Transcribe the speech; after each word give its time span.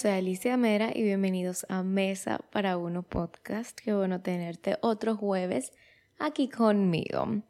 soy 0.00 0.12
Alicia 0.12 0.56
Mera 0.56 0.92
y 0.94 1.02
bienvenidos 1.02 1.66
a 1.68 1.82
Mesa 1.82 2.40
para 2.50 2.78
Uno 2.78 3.02
Podcast. 3.02 3.78
Qué 3.78 3.92
bueno 3.92 4.22
tenerte 4.22 4.78
otro 4.80 5.14
jueves 5.14 5.74
aquí 6.18 6.48
conmigo. 6.48 7.42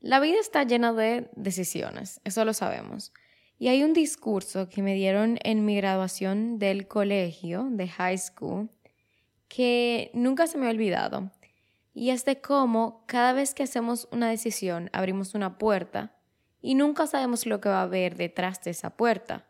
La 0.00 0.18
vida 0.18 0.40
está 0.40 0.64
llena 0.64 0.94
de 0.94 1.28
decisiones, 1.36 2.22
eso 2.24 2.46
lo 2.46 2.54
sabemos. 2.54 3.12
Y 3.58 3.68
hay 3.68 3.82
un 3.84 3.92
discurso 3.92 4.70
que 4.70 4.80
me 4.80 4.94
dieron 4.94 5.38
en 5.44 5.66
mi 5.66 5.76
graduación 5.76 6.58
del 6.58 6.88
colegio, 6.88 7.68
de 7.70 7.86
high 7.88 8.16
school, 8.16 8.70
que 9.48 10.10
nunca 10.14 10.46
se 10.46 10.56
me 10.56 10.68
ha 10.68 10.70
olvidado. 10.70 11.30
Y 11.92 12.08
es 12.08 12.24
de 12.24 12.40
cómo 12.40 13.04
cada 13.06 13.34
vez 13.34 13.52
que 13.52 13.64
hacemos 13.64 14.08
una 14.10 14.30
decisión 14.30 14.88
abrimos 14.94 15.34
una 15.34 15.58
puerta 15.58 16.16
y 16.62 16.74
nunca 16.74 17.06
sabemos 17.06 17.44
lo 17.44 17.60
que 17.60 17.68
va 17.68 17.80
a 17.80 17.82
haber 17.82 18.16
detrás 18.16 18.62
de 18.62 18.70
esa 18.70 18.96
puerta. 18.96 19.44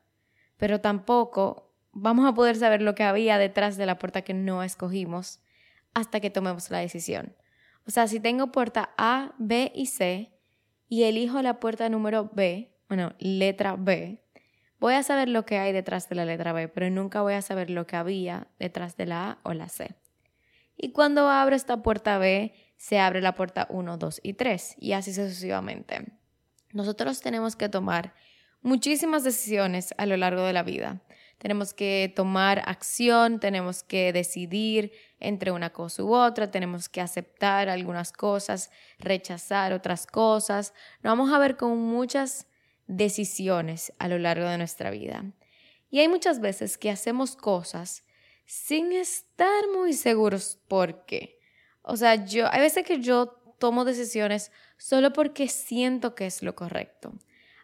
Pero 0.57 0.81
tampoco 0.81 1.72
vamos 1.93 2.27
a 2.27 2.35
poder 2.35 2.57
saber 2.57 2.83
lo 2.83 2.95
que 2.95 3.05
había 3.05 3.39
detrás 3.39 3.77
de 3.77 3.87
la 3.87 3.99
puerta 3.99 4.23
que 4.23 4.35
no 4.35 4.63
escogimos 4.63 5.41
hasta 5.95 6.21
que 6.21 6.31
tomemos 6.31 6.71
la 6.71 6.79
decisión. 6.79 7.35
O 7.87 7.91
sea, 7.91 8.07
si 8.07 8.21
tengo 8.21 8.53
puerta 8.53 8.91
A, 8.97 9.35
B 9.39 9.73
y 9.75 9.87
C 9.87 10.33
y 10.89 11.05
elijo 11.05 11.43
la 11.43 11.61
puerta 11.61 11.89
número 11.89 12.31
B, 12.33 12.73
bueno, 12.89 13.15
letra 13.19 13.77
B, 13.77 14.23
voy 14.79 14.95
a 14.95 15.03
saber 15.03 15.29
lo 15.29 15.45
que 15.45 15.59
hay 15.59 15.73
detrás 15.73 16.09
de 16.09 16.15
la 16.15 16.25
letra 16.25 16.53
B, 16.53 16.69
pero 16.69 16.89
nunca 16.91 17.23
voy 17.23 17.35
a 17.35 17.43
saber 17.43 17.71
lo 17.71 17.87
que 17.87 17.97
había 17.97 18.49
detrás 18.59 18.97
de 18.97 19.07
la 19.07 19.31
A 19.31 19.39
o 19.43 19.53
la 19.53 19.69
C. 19.69 19.95
Y 20.77 20.93
cuando 20.93 21.29
abro 21.29 21.55
esta 21.55 21.83
puerta 21.83 22.19
B, 22.19 22.55
se 22.77 22.99
abre 22.99 23.21
la 23.21 23.35
puerta 23.35 23.67
1, 23.71 23.97
2 23.99 24.21
y 24.23 24.33
3 24.33 24.77
y 24.79 24.93
así 24.93 25.13
sucesivamente. 25.13 26.07
Nosotros 26.73 27.21
tenemos 27.21 27.55
que 27.55 27.69
tomar 27.69 28.15
muchísimas 28.63 29.25
decisiones 29.25 29.95
a 29.99 30.07
lo 30.07 30.17
largo 30.17 30.43
de 30.45 30.53
la 30.53 30.63
vida 30.63 31.03
tenemos 31.43 31.75
que 31.75 32.13
tomar 32.15 32.63
acción, 32.67 33.41
tenemos 33.41 33.83
que 33.83 34.13
decidir 34.13 34.93
entre 35.19 35.51
una 35.51 35.71
cosa 35.71 36.05
u 36.05 36.15
otra, 36.15 36.53
tenemos 36.53 36.89
que 36.89 37.01
aceptar 37.01 37.69
algunas 37.69 38.13
cosas, 38.13 38.71
rechazar 39.01 39.73
otras 39.73 40.07
cosas. 40.07 40.73
Nos 41.03 41.11
vamos 41.11 41.33
a 41.33 41.41
ver 41.41 41.57
con 41.57 41.77
muchas 41.79 42.47
decisiones 42.87 43.93
a 43.99 44.07
lo 44.07 44.21
largo 44.21 44.49
de 44.49 44.57
nuestra 44.57 44.93
vida. 44.93 45.25
Y 45.91 45.99
hay 45.99 46.07
muchas 46.07 46.39
veces 46.39 46.79
que 46.79 46.91
hacemos 46.91 47.35
cosas 47.35 48.05
sin 48.47 48.93
estar 48.93 49.65
muy 49.75 49.95
seguros 49.95 50.61
por 50.69 51.07
qué. 51.07 51.41
O 51.83 51.97
sea, 51.97 52.25
yo, 52.25 52.47
hay 52.53 52.61
veces 52.61 52.87
que 52.87 53.01
yo 53.01 53.27
tomo 53.59 53.85
decisiones 53.85 54.53
solo 54.77 55.13
porque 55.13 55.49
siento 55.49 56.15
que 56.15 56.27
es 56.27 56.45
lo 56.45 56.55
correcto. 56.55 57.13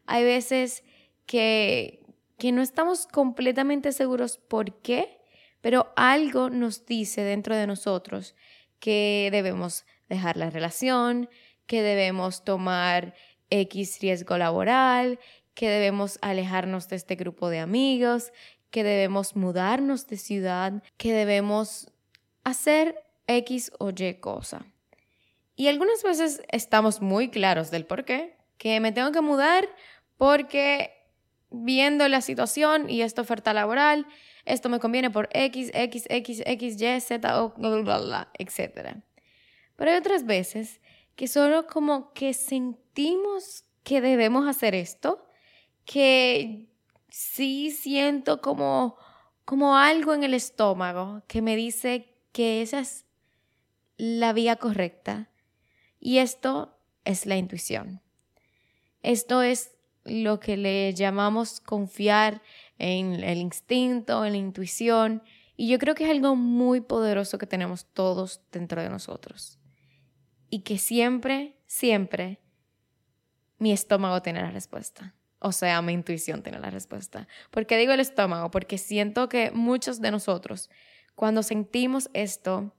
Hay 0.05 0.25
veces 0.25 0.83
que, 1.27 2.03
que 2.39 2.53
no 2.53 2.63
estamos 2.63 3.07
completamente 3.07 3.93
seguros 3.93 4.39
por 4.39 4.81
qué, 4.81 5.21
pero 5.61 5.93
algo 5.97 6.51
nos 6.51 6.87
dice 6.87 7.23
dentro 7.23 7.57
de 7.57 7.67
nosotros 7.67 8.35
que 8.79 9.29
debemos 9.33 9.85
dejar 10.09 10.37
la 10.37 10.51
relación, 10.51 11.29
que 11.67 11.83
debemos 11.83 12.45
tomar 12.45 13.15
X 13.51 13.99
riesgo 14.01 14.39
laboral, 14.39 15.19
que 15.55 15.69
debemos 15.69 16.19
alejarnos 16.23 16.89
de 16.89 16.97
este 16.97 17.17
grupo 17.17 17.51
de 17.51 17.59
amigos, 17.59 18.33
que 18.71 18.85
debemos 18.85 19.35
mudarnos 19.35 20.07
de 20.07 20.17
ciudad, 20.17 20.83
que 20.97 21.13
debemos 21.13 21.91
hacer 22.45 23.03
X 23.27 23.73
o 23.79 23.91
Y 23.91 24.15
cosa. 24.21 24.65
Y 25.57 25.67
algunas 25.67 26.05
veces 26.05 26.43
estamos 26.51 27.01
muy 27.03 27.31
claros 27.31 27.73
del 27.73 27.85
por 27.85 28.05
qué, 28.05 28.37
que 28.59 28.79
me 28.79 28.93
tengo 28.93 29.11
que 29.11 29.21
mudar 29.21 29.69
porque 30.17 30.98
viendo 31.51 32.09
la 32.09 32.21
situación 32.21 32.91
y 32.91 33.03
esta 33.03 33.23
oferta 33.23 33.53
laboral, 33.53 34.07
esto 34.45 34.69
me 34.69 34.81
conviene 34.81 35.11
por 35.11 35.29
X, 35.33 35.71
X, 35.75 36.05
X, 36.09 36.43
X, 36.45 36.81
Y, 36.81 37.01
Z, 37.01 37.43
o 37.43 37.55
bla, 37.57 37.99
bla, 37.99 38.31
etc. 38.39 38.97
Pero 39.77 39.91
hay 39.91 39.97
otras 39.97 40.25
veces 40.25 40.81
que 41.17 41.29
solo 41.29 41.67
como 41.67 42.13
que 42.13 42.33
sentimos 42.35 43.65
que 43.83 44.01
debemos 44.01 44.47
hacer 44.47 44.75
esto, 44.75 45.27
que 45.85 46.69
sí 47.09 47.71
siento 47.71 48.41
como, 48.41 48.97
como 49.45 49.77
algo 49.77 50.15
en 50.15 50.25
el 50.25 50.35
estómago 50.35 51.23
que 51.27 51.43
me 51.43 51.57
dice 51.57 52.15
que 52.33 52.63
esa 52.63 52.81
es 52.81 53.07
la 53.97 54.33
vía 54.33 54.57
correcta. 54.57 55.31
Y 56.01 56.19
esto 56.19 56.79
es 57.05 57.27
la 57.27 57.37
intuición. 57.37 58.01
Esto 59.03 59.43
es 59.43 59.78
lo 60.09 60.41
que 60.41 60.57
le 60.57 60.95
llamamos 60.95 61.61
confiar 61.61 62.43
en 62.79 63.23
el 63.23 63.39
instinto, 63.39 64.25
en 64.25 64.33
la 64.33 64.39
intuición, 64.39 65.23
y 65.57 65.69
yo 65.69 65.79
creo 65.79 65.95
que 65.95 66.05
es 66.05 66.11
algo 66.11 66.37
muy 66.37 66.81
poderoso 66.81 67.37
que 67.37 67.47
tenemos 67.47 67.87
todos 67.87 68.43
dentro 68.53 68.81
de 68.81 68.89
nosotros. 68.89 69.59
Y 70.51 70.61
que 70.61 70.79
siempre, 70.79 71.59
siempre, 71.67 72.41
mi 73.59 73.73
estómago 73.73 74.23
tiene 74.23 74.41
la 74.41 74.53
respuesta. 74.53 75.17
O 75.41 75.51
sea, 75.51 75.83
mi 75.83 75.93
intuición 75.93 76.43
tiene 76.43 76.61
la 76.61 76.71
respuesta. 76.71 77.27
¿Por 77.51 77.67
qué 77.67 77.77
digo 77.77 77.93
el 77.93 78.01
estómago? 78.01 78.51
Porque 78.51 78.79
siento 78.79 79.29
que 79.29 79.51
muchos 79.51 80.01
de 80.01 80.13
nosotros, 80.13 80.71
cuando 81.17 81.43
sentimos 81.43 82.09
esto, 82.15 82.73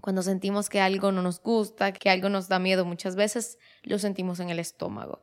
cuando 0.00 0.22
sentimos 0.22 0.68
que 0.68 0.80
algo 0.80 1.12
no 1.12 1.22
nos 1.22 1.40
gusta, 1.40 1.92
que 1.92 2.10
algo 2.10 2.28
nos 2.28 2.48
da 2.48 2.58
miedo, 2.58 2.84
muchas 2.84 3.16
veces 3.16 3.58
lo 3.82 3.98
sentimos 3.98 4.40
en 4.40 4.50
el 4.50 4.58
estómago. 4.58 5.22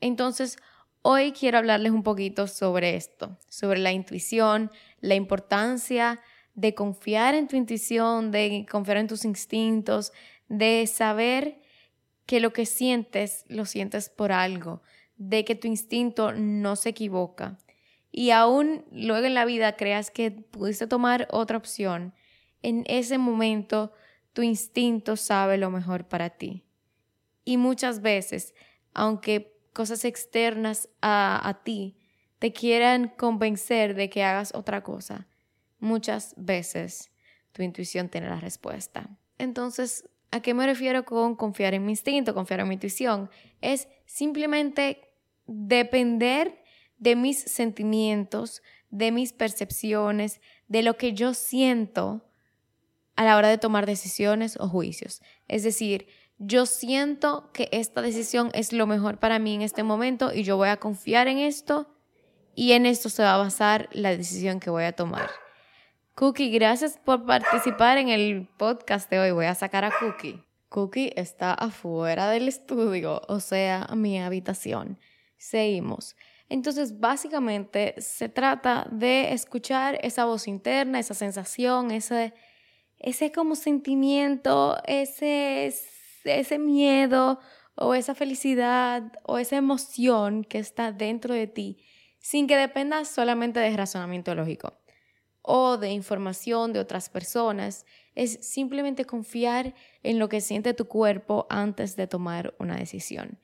Entonces, 0.00 0.58
Hoy 1.04 1.32
quiero 1.32 1.58
hablarles 1.58 1.90
un 1.90 2.04
poquito 2.04 2.46
sobre 2.46 2.94
esto, 2.94 3.36
sobre 3.48 3.80
la 3.80 3.90
intuición, 3.90 4.70
la 5.00 5.16
importancia 5.16 6.20
de 6.54 6.76
confiar 6.76 7.34
en 7.34 7.48
tu 7.48 7.56
intuición, 7.56 8.30
de 8.30 8.64
confiar 8.70 8.98
en 8.98 9.08
tus 9.08 9.24
instintos, 9.24 10.12
de 10.48 10.86
saber 10.86 11.60
que 12.24 12.38
lo 12.38 12.52
que 12.52 12.66
sientes 12.66 13.44
lo 13.48 13.64
sientes 13.64 14.10
por 14.10 14.30
algo, 14.30 14.80
de 15.16 15.44
que 15.44 15.56
tu 15.56 15.66
instinto 15.66 16.30
no 16.32 16.76
se 16.76 16.90
equivoca. 16.90 17.58
Y 18.12 18.30
aún 18.30 18.84
luego 18.92 19.26
en 19.26 19.34
la 19.34 19.44
vida 19.44 19.74
creas 19.76 20.12
que 20.12 20.30
pudiste 20.30 20.86
tomar 20.86 21.26
otra 21.32 21.56
opción, 21.56 22.14
en 22.62 22.84
ese 22.86 23.18
momento 23.18 23.92
tu 24.34 24.42
instinto 24.42 25.16
sabe 25.16 25.58
lo 25.58 25.68
mejor 25.70 26.06
para 26.06 26.30
ti. 26.30 26.62
Y 27.44 27.56
muchas 27.56 28.02
veces, 28.02 28.54
aunque 28.94 29.52
cosas 29.72 30.04
externas 30.04 30.88
a, 31.00 31.60
ti 31.64 31.96
te 32.38 32.52
quieran 32.52 33.08
convencer 33.08 33.94
de 33.94 34.10
que 34.10 34.24
hagas 34.24 34.54
otra 34.54 34.82
cosa, 34.82 35.28
muchas 35.78 36.34
veces 36.36 37.10
tu 37.52 37.62
intuición 37.62 38.08
tiene 38.08 38.28
la 38.28 38.40
respuesta. 38.40 39.08
Entonces, 39.38 40.08
¿a 40.30 40.40
qué 40.40 40.54
me 40.54 40.66
refiero 40.66 41.04
con 41.04 41.36
confiar 41.36 41.74
en 41.74 41.84
mi 41.84 41.92
instinto, 41.92 42.34
confiar 42.34 42.60
en 42.60 42.68
mi 42.68 42.74
intuición? 42.74 43.30
Es 43.60 43.88
simplemente 44.06 45.00
depender 45.46 46.62
de 46.98 47.16
mis 47.16 47.40
sentimientos, 47.40 48.62
de 48.90 49.12
mis 49.12 49.32
percepciones, 49.32 50.40
de 50.68 50.82
lo 50.82 50.96
que 50.96 51.12
yo 51.12 51.34
siento 51.34 52.24
a 53.16 53.24
la 53.24 53.36
hora 53.36 53.48
de 53.48 53.58
tomar 53.58 53.86
decisiones 53.86 54.56
o 54.58 54.68
juicios. 54.68 55.22
Es 55.48 55.62
decir, 55.62 56.06
yo 56.44 56.66
siento 56.66 57.50
que 57.52 57.68
esta 57.70 58.02
decisión 58.02 58.50
es 58.52 58.72
lo 58.72 58.88
mejor 58.88 59.18
para 59.18 59.38
mí 59.38 59.54
en 59.54 59.62
este 59.62 59.84
momento 59.84 60.34
y 60.34 60.42
yo 60.42 60.56
voy 60.56 60.70
a 60.70 60.78
confiar 60.78 61.28
en 61.28 61.38
esto 61.38 61.94
y 62.56 62.72
en 62.72 62.84
esto 62.84 63.08
se 63.08 63.22
va 63.22 63.34
a 63.34 63.38
basar 63.38 63.88
la 63.92 64.10
decisión 64.16 64.58
que 64.58 64.68
voy 64.68 64.82
a 64.84 64.92
tomar. 64.92 65.30
Cookie, 66.16 66.50
gracias 66.50 66.98
por 66.98 67.24
participar 67.24 67.96
en 67.96 68.08
el 68.08 68.48
podcast 68.58 69.08
de 69.08 69.20
hoy. 69.20 69.30
Voy 69.30 69.46
a 69.46 69.54
sacar 69.54 69.84
a 69.84 69.92
Cookie. 69.98 70.44
Cookie 70.68 71.12
está 71.14 71.54
afuera 71.54 72.28
del 72.28 72.48
estudio, 72.48 73.22
o 73.28 73.38
sea, 73.38 73.86
mi 73.94 74.20
habitación. 74.20 74.98
Seguimos. 75.38 76.16
Entonces, 76.48 76.98
básicamente 76.98 77.94
se 77.98 78.28
trata 78.28 78.88
de 78.90 79.32
escuchar 79.32 79.98
esa 80.02 80.24
voz 80.24 80.48
interna, 80.48 80.98
esa 80.98 81.14
sensación, 81.14 81.92
ese, 81.92 82.34
ese 82.98 83.30
como 83.30 83.54
sentimiento, 83.54 84.76
ese 84.86 85.66
ese 86.24 86.58
miedo 86.58 87.40
o 87.74 87.94
esa 87.94 88.14
felicidad 88.14 89.12
o 89.24 89.38
esa 89.38 89.56
emoción 89.56 90.44
que 90.44 90.58
está 90.58 90.92
dentro 90.92 91.34
de 91.34 91.46
ti 91.46 91.84
sin 92.18 92.46
que 92.46 92.56
dependa 92.56 93.04
solamente 93.04 93.60
de 93.60 93.76
razonamiento 93.76 94.34
lógico 94.34 94.78
o 95.42 95.76
de 95.76 95.90
información 95.90 96.72
de 96.72 96.78
otras 96.78 97.08
personas. 97.08 97.84
Es 98.14 98.38
simplemente 98.42 99.04
confiar 99.04 99.74
en 100.02 100.18
lo 100.18 100.28
que 100.28 100.40
siente 100.40 100.72
tu 100.72 100.86
cuerpo 100.86 101.46
antes 101.50 101.96
de 101.96 102.06
tomar 102.06 102.54
una 102.58 102.76
decisión. 102.76 103.38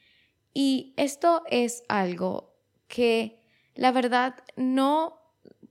Y 0.54 0.94
esto 0.96 1.42
es 1.50 1.82
algo 1.88 2.54
que 2.86 3.42
la 3.74 3.92
verdad 3.92 4.36
no 4.56 5.20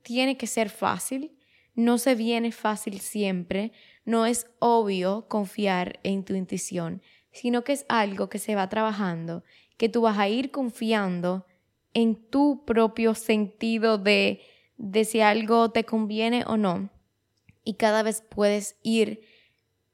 tiene 0.02 0.36
que 0.36 0.46
ser 0.46 0.68
fácil, 0.70 1.36
no 1.74 1.98
se 1.98 2.14
viene 2.14 2.52
fácil 2.52 3.00
siempre, 3.00 3.72
no 4.08 4.24
es 4.24 4.46
obvio 4.58 5.26
confiar 5.28 6.00
en 6.02 6.24
tu 6.24 6.34
intuición, 6.34 7.02
sino 7.30 7.62
que 7.62 7.74
es 7.74 7.84
algo 7.90 8.30
que 8.30 8.38
se 8.38 8.54
va 8.54 8.70
trabajando, 8.70 9.44
que 9.76 9.90
tú 9.90 10.00
vas 10.00 10.16
a 10.18 10.30
ir 10.30 10.50
confiando 10.50 11.44
en 11.92 12.14
tu 12.14 12.64
propio 12.64 13.14
sentido 13.14 13.98
de, 13.98 14.40
de 14.78 15.04
si 15.04 15.20
algo 15.20 15.72
te 15.72 15.84
conviene 15.84 16.42
o 16.46 16.56
no. 16.56 16.88
Y 17.64 17.74
cada 17.74 18.02
vez 18.02 18.24
puedes 18.26 18.78
ir 18.82 19.20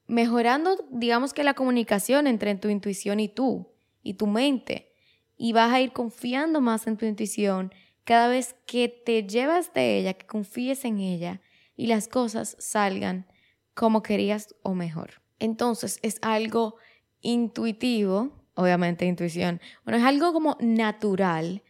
mejorando, 0.07 0.77
digamos 0.93 1.35
que 1.35 1.43
la 1.43 1.55
comunicación 1.55 2.29
entre 2.29 2.55
tu 2.55 2.69
intuición 2.69 3.19
y 3.19 3.27
tú, 3.27 3.73
y 4.05 4.15
tu 4.15 4.29
mente. 4.29 4.93
Y 5.37 5.55
vas 5.55 5.73
a 5.73 5.81
ir 5.81 5.93
confiando 5.93 6.61
más 6.61 6.87
en 6.87 6.97
tu 6.97 7.05
intuición 7.05 7.75
cada 8.05 8.29
vez 8.29 8.55
que 8.65 8.89
te 8.89 9.27
llevas 9.27 9.75
de 9.75 9.99
ella, 9.99 10.15
que 10.15 10.25
confíes 10.25 10.85
en 10.85 11.01
ella 11.01 11.41
y 11.77 11.89
las 11.89 12.07
cosas 12.07 12.55
salgan 12.61 13.27
como 13.75 14.03
querías 14.03 14.55
o 14.63 14.75
mejor. 14.75 15.23
Entonces 15.39 15.99
es 16.03 16.19
algo 16.23 16.77
intuitivo, 17.21 18.33
obviamente 18.55 19.07
intuición, 19.07 19.61
bueno, 19.85 19.99
es 19.99 20.05
algo 20.05 20.33
como 20.33 20.57
natural, 20.61 21.63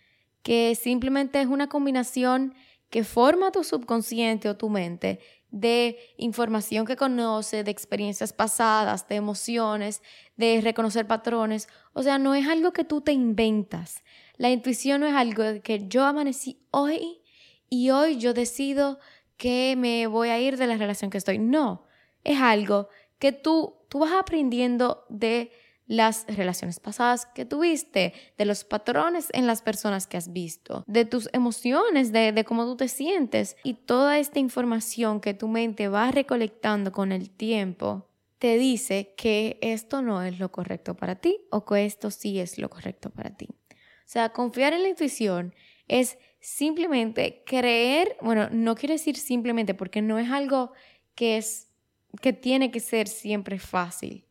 que 0.43 0.75
simplemente 0.75 1.41
es 1.41 1.47
una 1.47 1.69
combinación 1.69 2.55
que 2.91 3.03
forma 3.03 3.51
tu 3.51 3.65
subconsciente 3.65 4.49
o 4.49 4.57
tu 4.57 4.69
mente 4.69 5.19
de 5.51 5.99
información 6.17 6.85
que 6.85 6.97
conoce, 6.97 7.65
de 7.65 7.71
experiencias 7.71 8.33
pasadas, 8.33 9.09
de 9.09 9.15
emociones, 9.15 10.03
de 10.37 10.61
reconocer 10.61 11.07
patrones. 11.07 11.69
O 11.93 12.03
sea, 12.03 12.19
no 12.19 12.35
es 12.35 12.49
algo 12.49 12.73
que 12.73 12.85
tú 12.85 13.01
te 13.01 13.13
inventas. 13.13 14.03
La 14.37 14.51
intuición 14.51 15.01
no 15.01 15.07
es 15.07 15.15
algo 15.15 15.45
que 15.63 15.87
yo 15.87 16.05
amanecí 16.05 16.61
hoy 16.73 17.23
y 17.71 17.91
hoy 17.91 18.19
yo 18.19 18.35
decido 18.35 18.99
que 19.37 19.77
me 19.77 20.07
voy 20.09 20.29
a 20.29 20.41
ir 20.41 20.57
de 20.57 20.67
la 20.67 20.77
relación 20.77 21.11
que 21.11 21.19
estoy. 21.19 21.39
No, 21.39 21.85
es 22.25 22.41
algo 22.41 22.89
que 23.19 23.33
tú, 23.33 23.77
tú 23.89 24.01
vas 24.01 24.13
aprendiendo 24.13 25.05
de 25.09 25.53
las 25.87 26.27
relaciones 26.27 26.81
pasadas 26.81 27.27
que 27.27 27.45
tuviste, 27.45 28.15
de 28.39 28.45
los 28.45 28.65
patrones 28.65 29.29
en 29.33 29.47
las 29.47 29.61
personas 29.61 30.07
que 30.07 30.17
has 30.17 30.33
visto, 30.33 30.83
de 30.87 31.05
tus 31.05 31.29
emociones, 31.33 32.11
de, 32.11 32.33
de, 32.33 32.45
cómo 32.45 32.65
tú 32.65 32.77
te 32.77 32.89
sientes 32.89 33.57
y 33.65 33.75
toda 33.75 34.19
esta 34.19 34.39
información 34.39 35.21
que 35.21 35.35
tu 35.35 35.47
mente 35.47 35.89
va 35.89 36.11
recolectando 36.11 36.91
con 36.91 37.13
el 37.13 37.31
tiempo 37.31 38.09
te 38.39 38.59
dice 38.59 39.15
que 39.17 39.59
esto 39.63 40.03
no 40.03 40.23
es 40.23 40.39
lo 40.39 40.51
correcto 40.51 40.95
para 40.95 41.17
ti 41.17 41.39
o 41.51 41.65
que 41.65 41.85
esto 41.85 42.11
sí 42.11 42.41
es 42.41 42.59
lo 42.59 42.69
correcto 42.69 43.11
para 43.11 43.37
ti. 43.37 43.49
O 43.71 44.07
sea, 44.07 44.31
confiar 44.31 44.73
en 44.73 44.83
la 44.83 44.89
intuición 44.91 45.55
es 45.89 46.19
simplemente 46.41 47.43
creer, 47.47 48.17
bueno, 48.21 48.49
no 48.51 48.75
quiero 48.75 48.93
decir 48.93 49.17
simplemente 49.17 49.75
porque 49.75 50.03
no 50.03 50.19
es 50.19 50.31
algo 50.31 50.73
que 51.15 51.39
es 51.39 51.71
que 52.21 52.33
tiene 52.33 52.71
que 52.71 52.81
ser 52.81 53.09
siempre 53.09 53.59
fácil 53.59 54.25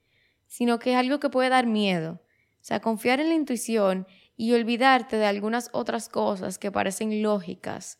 sino 0.53 0.77
que 0.77 0.91
es 0.91 0.97
algo 0.97 1.19
que 1.19 1.31
puede 1.31 1.49
dar 1.49 1.65
miedo. 1.65 2.21
O 2.21 2.63
sea, 2.63 2.79
confiar 2.79 3.19
en 3.19 3.29
la 3.29 3.33
intuición 3.33 4.05
y 4.37 4.53
olvidarte 4.53 5.17
de 5.17 5.25
algunas 5.25 5.71
otras 5.73 6.09
cosas 6.09 6.59
que 6.59 6.71
parecen 6.71 7.23
lógicas 7.23 7.97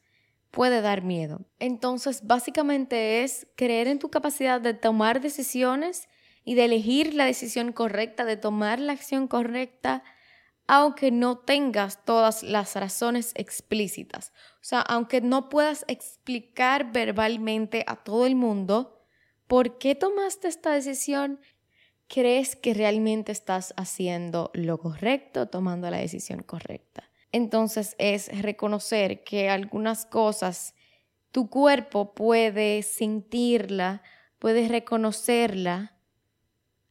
puede 0.52 0.82
dar 0.82 1.02
miedo. 1.02 1.48
Entonces, 1.58 2.28
básicamente 2.28 3.24
es 3.24 3.48
creer 3.56 3.88
en 3.88 3.98
tu 3.98 4.12
capacidad 4.12 4.62
de 4.62 4.76
tomar 4.76 5.20
decisiones 5.20 6.08
y 6.46 6.54
de 6.54 6.66
elegir 6.66 7.16
la 7.16 7.26
decisión 7.26 7.72
correcta, 7.72 8.24
de 8.24 8.38
tomar 8.38 8.78
la 8.80 8.94
acción 8.94 9.28
correcta, 9.28 10.04
aunque 10.68 11.10
no 11.10 11.40
tengas 11.40 12.06
todas 12.06 12.44
las 12.44 12.76
razones 12.76 13.32
explícitas. 13.34 14.32
O 14.58 14.64
sea, 14.64 14.82
aunque 14.82 15.22
no 15.22 15.50
puedas 15.50 15.86
explicar 15.88 16.92
verbalmente 16.92 17.84
a 17.88 17.96
todo 17.96 18.28
el 18.28 18.36
mundo 18.36 18.93
por 19.54 19.78
qué 19.78 19.94
tomaste 19.94 20.48
esta 20.48 20.74
decisión 20.74 21.40
crees 22.08 22.56
que 22.56 22.74
realmente 22.74 23.32
estás 23.32 23.76
haciendo 23.78 24.50
lo 24.56 24.80
correcto, 24.80 25.48
tomando 25.48 25.92
la 25.92 25.98
decisión 25.98 26.42
correcta. 26.42 27.04
Entonces 27.32 27.96
es 28.00 28.42
reconocer 28.42 29.24
que 29.24 29.52
algunas 29.52 30.08
cosas 30.08 30.74
tu 31.30 31.52
cuerpo 31.52 32.16
puede 32.16 32.82
sentirla, 32.82 34.02
puede 34.40 34.68
reconocerla, 34.68 36.00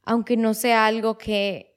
aunque 0.03 0.37
no 0.37 0.53
sea 0.53 0.85
algo 0.85 1.17
que 1.17 1.72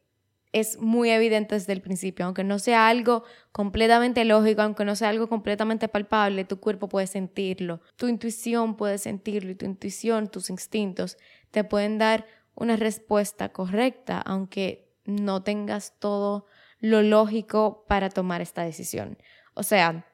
es 0.61 0.79
muy 0.79 1.11
evidente 1.11 1.55
desde 1.55 1.75
el 1.75 1.83
principio, 1.83 2.25
aunque 2.25 2.43
no 2.43 2.59
sea 2.59 2.89
algo 2.89 3.25
completamente 3.53 4.25
lógico, 4.25 4.63
aunque 4.63 4.87
no 4.87 4.97
sea 4.97 5.11
algo 5.11 5.29
completamente 5.29 5.87
palpable, 5.87 6.47
tu 6.47 6.61
cuerpo 6.61 6.89
puede 6.89 7.07
sentirlo, 7.07 7.83
tu 7.97 8.09
intuición 8.09 8.75
puede 8.75 8.97
sentirlo 8.97 9.51
y 9.51 9.55
tu 9.55 9.67
intuición, 9.67 10.29
tus 10.29 10.49
instintos 10.49 11.19
te 11.51 11.63
pueden 11.63 11.99
dar 11.99 12.25
una 12.55 12.77
respuesta 12.77 13.51
correcta, 13.51 14.19
aunque 14.23 14.89
no 15.05 15.43
tengas 15.43 15.93
todo 15.99 16.47
lo 16.81 17.03
lógico 17.03 17.85
para 17.87 18.09
tomar 18.09 18.41
esta 18.41 18.63
decisión. 18.63 19.19
O 19.53 19.63
sea, 19.63 20.07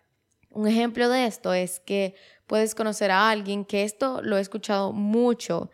un 0.51 0.67
ejemplo 0.67 1.09
de 1.09 1.27
esto 1.27 1.55
es 1.55 1.79
que 1.79 2.17
puedes 2.49 2.75
conocer 2.75 3.13
a 3.13 3.31
alguien, 3.31 3.65
que 3.65 3.85
esto 3.85 4.23
lo 4.23 4.39
he 4.39 4.41
escuchado 4.41 4.93
mucho, 4.93 5.71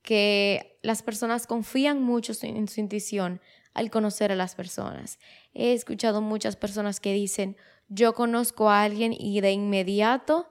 que 0.00 0.78
las 0.82 1.02
personas 1.02 1.48
confían 1.48 2.00
mucho 2.00 2.32
en 2.42 2.68
su 2.68 2.78
intuición 2.78 3.40
al 3.74 3.90
conocer 3.90 4.32
a 4.32 4.36
las 4.36 4.54
personas. 4.54 5.18
He 5.54 5.72
escuchado 5.72 6.20
muchas 6.20 6.56
personas 6.56 7.00
que 7.00 7.12
dicen, 7.12 7.56
yo 7.88 8.14
conozco 8.14 8.70
a 8.70 8.82
alguien 8.82 9.12
y 9.12 9.40
de 9.40 9.52
inmediato 9.52 10.48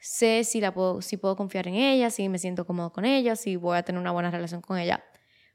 sé 0.00 0.44
si, 0.44 0.60
la 0.60 0.72
puedo, 0.72 1.02
si 1.02 1.16
puedo 1.18 1.36
confiar 1.36 1.68
en 1.68 1.74
ella, 1.74 2.10
si 2.10 2.28
me 2.28 2.38
siento 2.38 2.66
cómodo 2.66 2.92
con 2.92 3.04
ella, 3.04 3.36
si 3.36 3.56
voy 3.56 3.76
a 3.76 3.82
tener 3.82 4.00
una 4.00 4.12
buena 4.12 4.30
relación 4.30 4.62
con 4.62 4.78
ella. 4.78 5.04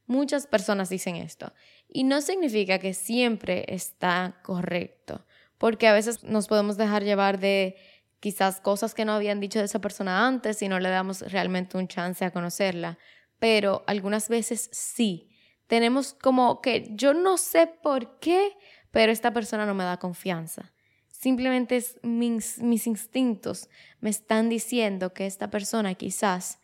Muchas 0.08 0.46
personas 0.46 0.90
dicen 0.90 1.16
esto 1.16 1.52
y 1.90 2.04
no 2.04 2.22
significa 2.22 2.78
que 2.78 2.94
siempre 2.94 3.66
está 3.68 4.40
correcto, 4.44 5.26
porque 5.58 5.88
a 5.88 5.94
veces 5.94 6.24
nos 6.24 6.48
podemos 6.48 6.78
dejar 6.78 7.04
llevar 7.04 7.40
de 7.40 7.76
quizás 8.20 8.62
cosas 8.62 8.94
que 8.94 9.04
no 9.04 9.14
habían 9.14 9.40
dicho 9.40 9.60
de 9.60 9.66
esa 9.66 9.80
persona 9.80 10.28
antes 10.28 10.62
y 10.62 10.68
no 10.68 10.80
le 10.80 10.90
damos 10.90 11.22
realmente 11.22 11.78
un 11.78 11.88
chance 11.88 12.24
a 12.24 12.32
conocerla, 12.32 13.00
pero 13.40 13.84
algunas 13.88 14.30
veces 14.30 14.70
sí. 14.72 15.32
Tenemos 15.68 16.14
como 16.14 16.62
que 16.62 16.90
yo 16.92 17.14
no 17.14 17.38
sé 17.38 17.68
por 17.68 18.20
qué, 18.20 18.52
pero 18.92 19.12
esta 19.12 19.34
persona 19.34 19.66
no 19.66 19.74
me 19.74 19.84
da 19.84 19.98
confianza. 19.98 20.72
Simplemente 21.08 21.78
es 21.78 22.00
mis, 22.04 22.60
mis 22.60 22.88
instintos 22.88 23.70
me 24.00 24.10
están 24.10 24.50
diciendo 24.50 25.14
que 25.14 25.26
esta 25.26 25.50
persona 25.50 25.96
quizás 25.96 26.60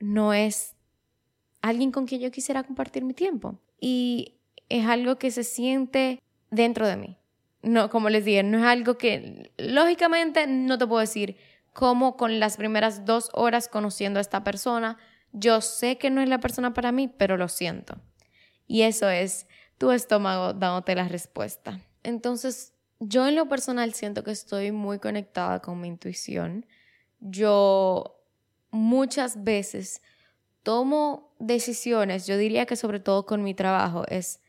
no 0.00 0.32
es 0.32 0.74
alguien 1.62 1.92
con 1.92 2.06
quien 2.06 2.20
yo 2.20 2.30
quisiera 2.30 2.64
compartir 2.64 3.04
mi 3.04 3.14
tiempo. 3.14 3.58
Y 3.80 4.40
es 4.68 4.86
algo 4.86 5.18
que 5.18 5.30
se 5.30 5.44
siente 5.44 6.20
dentro 6.50 6.86
de 6.86 6.96
mí. 6.96 7.16
No, 7.62 7.90
como 7.90 8.08
les 8.08 8.24
dije, 8.24 8.42
no 8.42 8.58
es 8.58 8.64
algo 8.64 8.96
que 8.96 9.52
lógicamente 9.58 10.46
no 10.46 10.78
te 10.78 10.86
puedo 10.86 11.00
decir 11.00 11.36
cómo 11.72 12.16
con 12.16 12.40
las 12.40 12.56
primeras 12.56 13.04
dos 13.04 13.30
horas 13.34 13.68
conociendo 13.68 14.18
a 14.18 14.22
esta 14.22 14.42
persona, 14.42 14.96
yo 15.32 15.60
sé 15.60 15.98
que 15.98 16.10
no 16.10 16.20
es 16.20 16.28
la 16.28 16.40
persona 16.40 16.74
para 16.74 16.92
mí, 16.92 17.08
pero 17.08 17.36
lo 17.36 17.48
siento. 17.48 17.96
Y 18.66 18.82
eso 18.82 19.08
es 19.08 19.46
tu 19.78 19.90
estómago 19.90 20.52
dándote 20.52 20.94
la 20.94 21.08
respuesta. 21.08 21.80
Entonces, 22.02 22.74
yo 22.98 23.26
en 23.26 23.34
lo 23.34 23.48
personal 23.48 23.94
siento 23.94 24.22
que 24.24 24.30
estoy 24.30 24.72
muy 24.72 24.98
conectada 24.98 25.60
con 25.60 25.80
mi 25.80 25.88
intuición. 25.88 26.66
Yo 27.20 28.20
muchas 28.70 29.42
veces 29.42 30.02
tomo 30.62 31.34
decisiones, 31.38 32.26
yo 32.26 32.36
diría 32.36 32.66
que 32.66 32.76
sobre 32.76 33.00
todo 33.00 33.24
con 33.24 33.42
mi 33.42 33.54
trabajo 33.54 34.04
es 34.08 34.40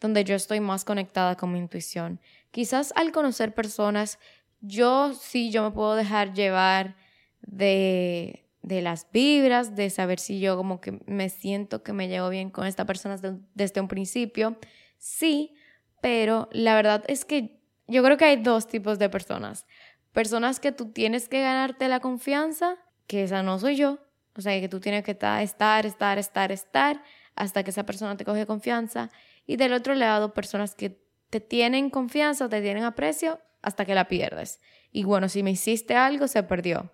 donde 0.00 0.24
yo 0.24 0.34
estoy 0.34 0.60
más 0.60 0.84
conectada 0.84 1.36
con 1.36 1.52
mi 1.52 1.58
intuición. 1.58 2.20
Quizás 2.50 2.92
al 2.96 3.12
conocer 3.12 3.54
personas, 3.54 4.18
yo 4.60 5.12
sí, 5.14 5.50
yo 5.50 5.62
me 5.62 5.70
puedo 5.70 5.94
dejar 5.94 6.32
llevar 6.32 6.96
de, 7.42 8.47
de 8.62 8.82
las 8.82 9.10
vibras, 9.12 9.76
de 9.76 9.90
saber 9.90 10.18
si 10.18 10.40
yo 10.40 10.56
como 10.56 10.80
que 10.80 11.00
me 11.06 11.28
siento 11.28 11.82
que 11.82 11.92
me 11.92 12.08
llevo 12.08 12.28
bien 12.28 12.50
con 12.50 12.66
esta 12.66 12.84
persona 12.84 13.16
desde, 13.54 13.80
un 13.80 13.88
principio. 13.88 14.58
Sí, 14.98 15.54
pero 16.00 16.48
la 16.52 16.74
verdad 16.74 17.04
es 17.08 17.24
que 17.24 17.60
yo 17.86 18.02
creo 18.02 18.16
que 18.16 18.26
hay 18.26 18.36
dos 18.36 18.66
tipos 18.66 18.98
de 18.98 19.08
personas. 19.08 19.66
Personas 20.12 20.60
que 20.60 20.72
tú 20.72 20.90
tienes 20.92 21.28
que 21.28 21.40
ganarte 21.40 21.88
la 21.88 22.00
confianza, 22.00 22.76
que 23.06 23.22
esa 23.22 23.42
no 23.42 23.58
soy 23.58 23.76
yo, 23.76 23.98
o 24.36 24.40
sea, 24.40 24.58
que 24.60 24.68
tú 24.68 24.80
tienes 24.80 25.04
que 25.04 25.12
estar, 25.12 25.42
estar, 25.42 25.86
estar, 26.18 26.52
estar, 26.52 27.02
hasta 27.34 27.62
que 27.62 27.70
esa 27.70 27.86
persona 27.86 28.16
te 28.16 28.24
coge 28.24 28.46
confianza. 28.46 29.10
Y 29.46 29.56
del 29.56 29.72
otro 29.72 29.94
lado, 29.94 30.34
personas 30.34 30.74
que 30.74 31.00
te 31.30 31.40
tienen 31.40 31.90
confianza, 31.90 32.48
te 32.48 32.60
tienen 32.60 32.84
aprecio, 32.84 33.40
hasta 33.62 33.84
que 33.84 33.94
la 33.94 34.08
pierdes. 34.08 34.60
Y 34.92 35.04
bueno, 35.04 35.28
si 35.28 35.42
me 35.42 35.50
hiciste 35.50 35.96
algo, 35.96 36.28
se 36.28 36.42
perdió. 36.42 36.92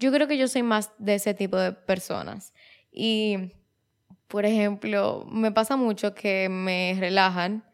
Yo 0.00 0.10
creo 0.10 0.26
que 0.26 0.36
yo 0.36 0.48
soy 0.48 0.64
más 0.64 0.90
de 0.98 1.14
ese 1.14 1.32
tipo 1.34 1.56
de 1.56 1.72
personas. 1.72 2.52
Y, 2.90 3.52
por 4.26 4.44
ejemplo, 4.44 5.24
me 5.30 5.52
pasa 5.52 5.76
mucho 5.76 6.14
que 6.14 6.48
me 6.48 6.96
relajan, 6.98 7.64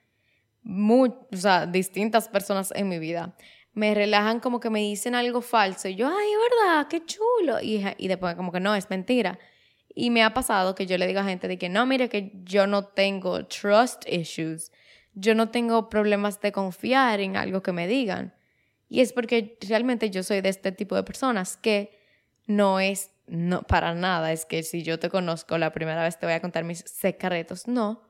o 0.62 1.08
sea, 1.32 1.66
distintas 1.66 2.28
personas 2.28 2.70
en 2.76 2.88
mi 2.90 2.98
vida 2.98 3.34
me 3.76 3.94
relajan 3.94 4.40
como 4.40 4.58
que 4.58 4.70
me 4.70 4.80
dicen 4.80 5.14
algo 5.14 5.42
falso. 5.42 5.86
Y 5.86 5.96
yo, 5.96 6.08
ay, 6.08 6.28
¿verdad? 6.50 6.88
Qué 6.88 7.04
chulo. 7.04 7.60
Y, 7.60 7.84
y 7.98 8.08
después 8.08 8.34
como 8.34 8.50
que 8.50 8.58
no, 8.58 8.74
es 8.74 8.88
mentira. 8.88 9.38
Y 9.94 10.08
me 10.08 10.22
ha 10.24 10.32
pasado 10.32 10.74
que 10.74 10.86
yo 10.86 10.96
le 10.96 11.06
digo 11.06 11.20
a 11.20 11.24
gente 11.24 11.46
de 11.46 11.58
que 11.58 11.68
no, 11.68 11.84
mire 11.84 12.08
que 12.08 12.32
yo 12.42 12.66
no 12.66 12.86
tengo 12.86 13.44
trust 13.44 14.08
issues. 14.08 14.72
Yo 15.12 15.34
no 15.34 15.50
tengo 15.50 15.90
problemas 15.90 16.40
de 16.40 16.52
confiar 16.52 17.20
en 17.20 17.36
algo 17.36 17.62
que 17.62 17.72
me 17.72 17.86
digan. 17.86 18.34
Y 18.88 19.02
es 19.02 19.12
porque 19.12 19.58
realmente 19.68 20.08
yo 20.08 20.22
soy 20.22 20.40
de 20.40 20.48
este 20.48 20.72
tipo 20.72 20.96
de 20.96 21.02
personas 21.02 21.58
que 21.58 21.95
no 22.46 22.80
es 22.80 23.10
no 23.26 23.62
para 23.62 23.94
nada, 23.94 24.32
es 24.32 24.46
que 24.46 24.62
si 24.62 24.82
yo 24.82 24.98
te 24.98 25.10
conozco 25.10 25.58
la 25.58 25.72
primera 25.72 26.02
vez 26.02 26.18
te 26.18 26.26
voy 26.26 26.34
a 26.34 26.40
contar 26.40 26.64
mis 26.64 26.78
secretos, 26.78 27.66
no, 27.66 28.02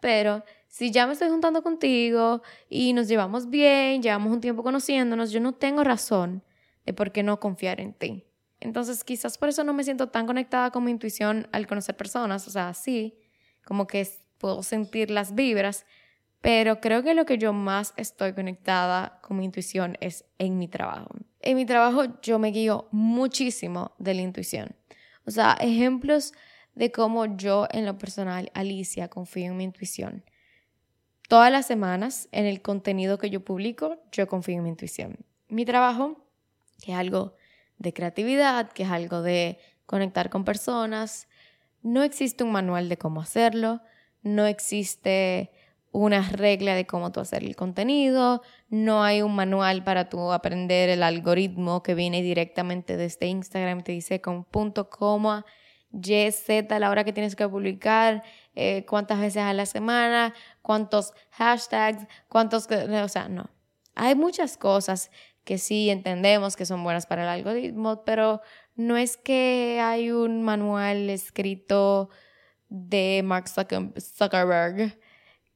pero 0.00 0.44
si 0.68 0.90
ya 0.92 1.06
me 1.06 1.12
estoy 1.12 1.28
juntando 1.28 1.62
contigo 1.62 2.42
y 2.68 2.92
nos 2.92 3.08
llevamos 3.08 3.50
bien, 3.50 4.02
llevamos 4.02 4.32
un 4.32 4.40
tiempo 4.40 4.62
conociéndonos, 4.62 5.32
yo 5.32 5.40
no 5.40 5.54
tengo 5.54 5.82
razón 5.82 6.44
de 6.86 6.92
por 6.92 7.12
qué 7.12 7.22
no 7.22 7.40
confiar 7.40 7.80
en 7.80 7.92
ti. 7.92 8.24
Entonces 8.60 9.02
quizás 9.04 9.38
por 9.38 9.48
eso 9.48 9.64
no 9.64 9.72
me 9.72 9.84
siento 9.84 10.08
tan 10.08 10.26
conectada 10.26 10.70
con 10.70 10.84
mi 10.84 10.90
intuición 10.90 11.48
al 11.52 11.66
conocer 11.66 11.96
personas, 11.96 12.46
o 12.46 12.50
sea, 12.50 12.72
sí, 12.74 13.18
como 13.64 13.86
que 13.86 14.06
puedo 14.38 14.62
sentir 14.62 15.10
las 15.10 15.34
vibras, 15.34 15.84
pero 16.40 16.80
creo 16.80 17.02
que 17.02 17.14
lo 17.14 17.26
que 17.26 17.38
yo 17.38 17.52
más 17.52 17.92
estoy 17.96 18.32
conectada 18.32 19.18
con 19.22 19.36
mi 19.36 19.44
intuición 19.44 19.96
es 20.00 20.24
en 20.38 20.58
mi 20.58 20.68
trabajo. 20.68 21.10
En 21.40 21.56
mi 21.56 21.66
trabajo 21.66 22.04
yo 22.22 22.38
me 22.38 22.50
guío 22.50 22.88
muchísimo 22.90 23.92
de 23.98 24.14
la 24.14 24.22
intuición. 24.22 24.74
O 25.26 25.30
sea, 25.30 25.56
ejemplos 25.60 26.32
de 26.74 26.90
cómo 26.90 27.36
yo 27.36 27.66
en 27.70 27.84
lo 27.84 27.98
personal, 27.98 28.50
Alicia, 28.54 29.08
confío 29.08 29.46
en 29.46 29.56
mi 29.56 29.64
intuición. 29.64 30.24
Todas 31.28 31.52
las 31.52 31.66
semanas 31.66 32.28
en 32.32 32.46
el 32.46 32.62
contenido 32.62 33.18
que 33.18 33.30
yo 33.30 33.44
publico, 33.44 34.02
yo 34.10 34.26
confío 34.26 34.56
en 34.56 34.64
mi 34.64 34.70
intuición. 34.70 35.18
Mi 35.48 35.64
trabajo, 35.64 36.24
que 36.82 36.92
es 36.92 36.98
algo 36.98 37.36
de 37.78 37.92
creatividad, 37.92 38.72
que 38.72 38.84
es 38.84 38.90
algo 38.90 39.22
de 39.22 39.58
conectar 39.86 40.30
con 40.30 40.44
personas, 40.44 41.28
no 41.82 42.02
existe 42.02 42.44
un 42.44 42.52
manual 42.52 42.88
de 42.88 42.98
cómo 42.98 43.20
hacerlo, 43.20 43.80
no 44.22 44.46
existe 44.46 45.50
una 45.92 46.22
regla 46.22 46.74
de 46.74 46.86
cómo 46.86 47.10
tú 47.10 47.20
hacer 47.20 47.42
el 47.42 47.56
contenido, 47.56 48.42
no 48.68 49.02
hay 49.02 49.22
un 49.22 49.34
manual 49.34 49.82
para 49.82 50.08
tú 50.08 50.32
aprender 50.32 50.88
el 50.88 51.02
algoritmo 51.02 51.82
que 51.82 51.94
viene 51.94 52.22
directamente 52.22 52.96
desde 52.96 53.26
Instagram, 53.26 53.82
te 53.82 53.92
dice 53.92 54.20
con 54.20 54.44
punto, 54.44 54.88
coma, 54.88 55.44
y, 55.92 56.30
Z, 56.30 56.78
la 56.78 56.90
hora 56.90 57.02
que 57.02 57.12
tienes 57.12 57.34
que 57.34 57.48
publicar, 57.48 58.22
eh, 58.54 58.84
cuántas 58.88 59.18
veces 59.18 59.42
a 59.42 59.52
la 59.52 59.66
semana, 59.66 60.34
cuántos 60.62 61.12
hashtags, 61.32 62.06
cuántos, 62.28 62.68
o 62.70 63.08
sea, 63.08 63.28
no. 63.28 63.50
Hay 63.96 64.14
muchas 64.14 64.56
cosas 64.56 65.10
que 65.44 65.58
sí 65.58 65.90
entendemos 65.90 66.54
que 66.54 66.66
son 66.66 66.84
buenas 66.84 67.06
para 67.06 67.24
el 67.24 67.28
algoritmo, 67.28 68.04
pero 68.04 68.40
no 68.76 68.96
es 68.96 69.16
que 69.16 69.80
hay 69.82 70.12
un 70.12 70.42
manual 70.42 71.10
escrito 71.10 72.08
de 72.68 73.22
Mark 73.24 73.48
Zuckerberg 73.48 74.96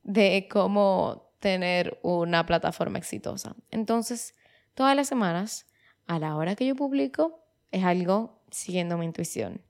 de 0.04 0.46
cómo 0.50 1.32
tener 1.40 1.98
una 2.02 2.46
plataforma 2.46 2.98
exitosa. 2.98 3.56
Entonces, 3.70 4.34
todas 4.74 4.94
las 4.94 5.08
semanas, 5.08 5.66
a 6.06 6.18
la 6.18 6.36
hora 6.36 6.54
que 6.54 6.66
yo 6.66 6.76
publico, 6.76 7.44
es 7.72 7.84
algo 7.84 8.40
siguiendo 8.50 8.96
mi 8.96 9.06
intuición. 9.06 9.62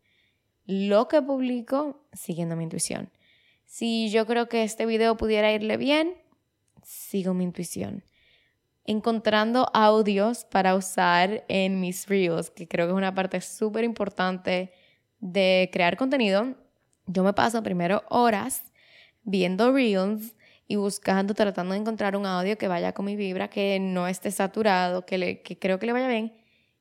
Lo 0.66 1.08
que 1.08 1.22
publico, 1.22 2.06
siguiendo 2.12 2.56
mi 2.56 2.64
intuición. 2.64 3.10
Si 3.64 4.10
yo 4.10 4.26
creo 4.26 4.48
que 4.48 4.62
este 4.62 4.86
video 4.86 5.16
pudiera 5.16 5.52
irle 5.52 5.76
bien, 5.76 6.14
sigo 6.82 7.34
mi 7.34 7.44
intuición. 7.44 8.04
Encontrando 8.84 9.70
audios 9.72 10.44
para 10.44 10.74
usar 10.74 11.44
en 11.48 11.80
mis 11.80 12.06
reels, 12.06 12.50
que 12.50 12.68
creo 12.68 12.86
que 12.86 12.92
es 12.92 12.96
una 12.96 13.14
parte 13.14 13.40
súper 13.40 13.84
importante 13.84 14.72
de 15.20 15.70
crear 15.72 15.96
contenido. 15.96 16.54
Yo 17.06 17.24
me 17.24 17.32
paso 17.32 17.62
primero 17.62 18.04
horas 18.10 18.62
viendo 19.24 19.72
reels 19.72 20.34
y 20.66 20.76
buscando, 20.76 21.34
tratando 21.34 21.74
de 21.74 21.80
encontrar 21.80 22.16
un 22.16 22.26
audio 22.26 22.56
que 22.56 22.68
vaya 22.68 22.92
con 22.92 23.06
mi 23.06 23.16
vibra, 23.16 23.48
que 23.48 23.78
no 23.80 24.08
esté 24.08 24.30
saturado, 24.30 25.04
que, 25.04 25.18
le, 25.18 25.42
que 25.42 25.58
creo 25.58 25.78
que 25.78 25.86
le 25.86 25.92
vaya 25.92 26.08
bien. 26.08 26.34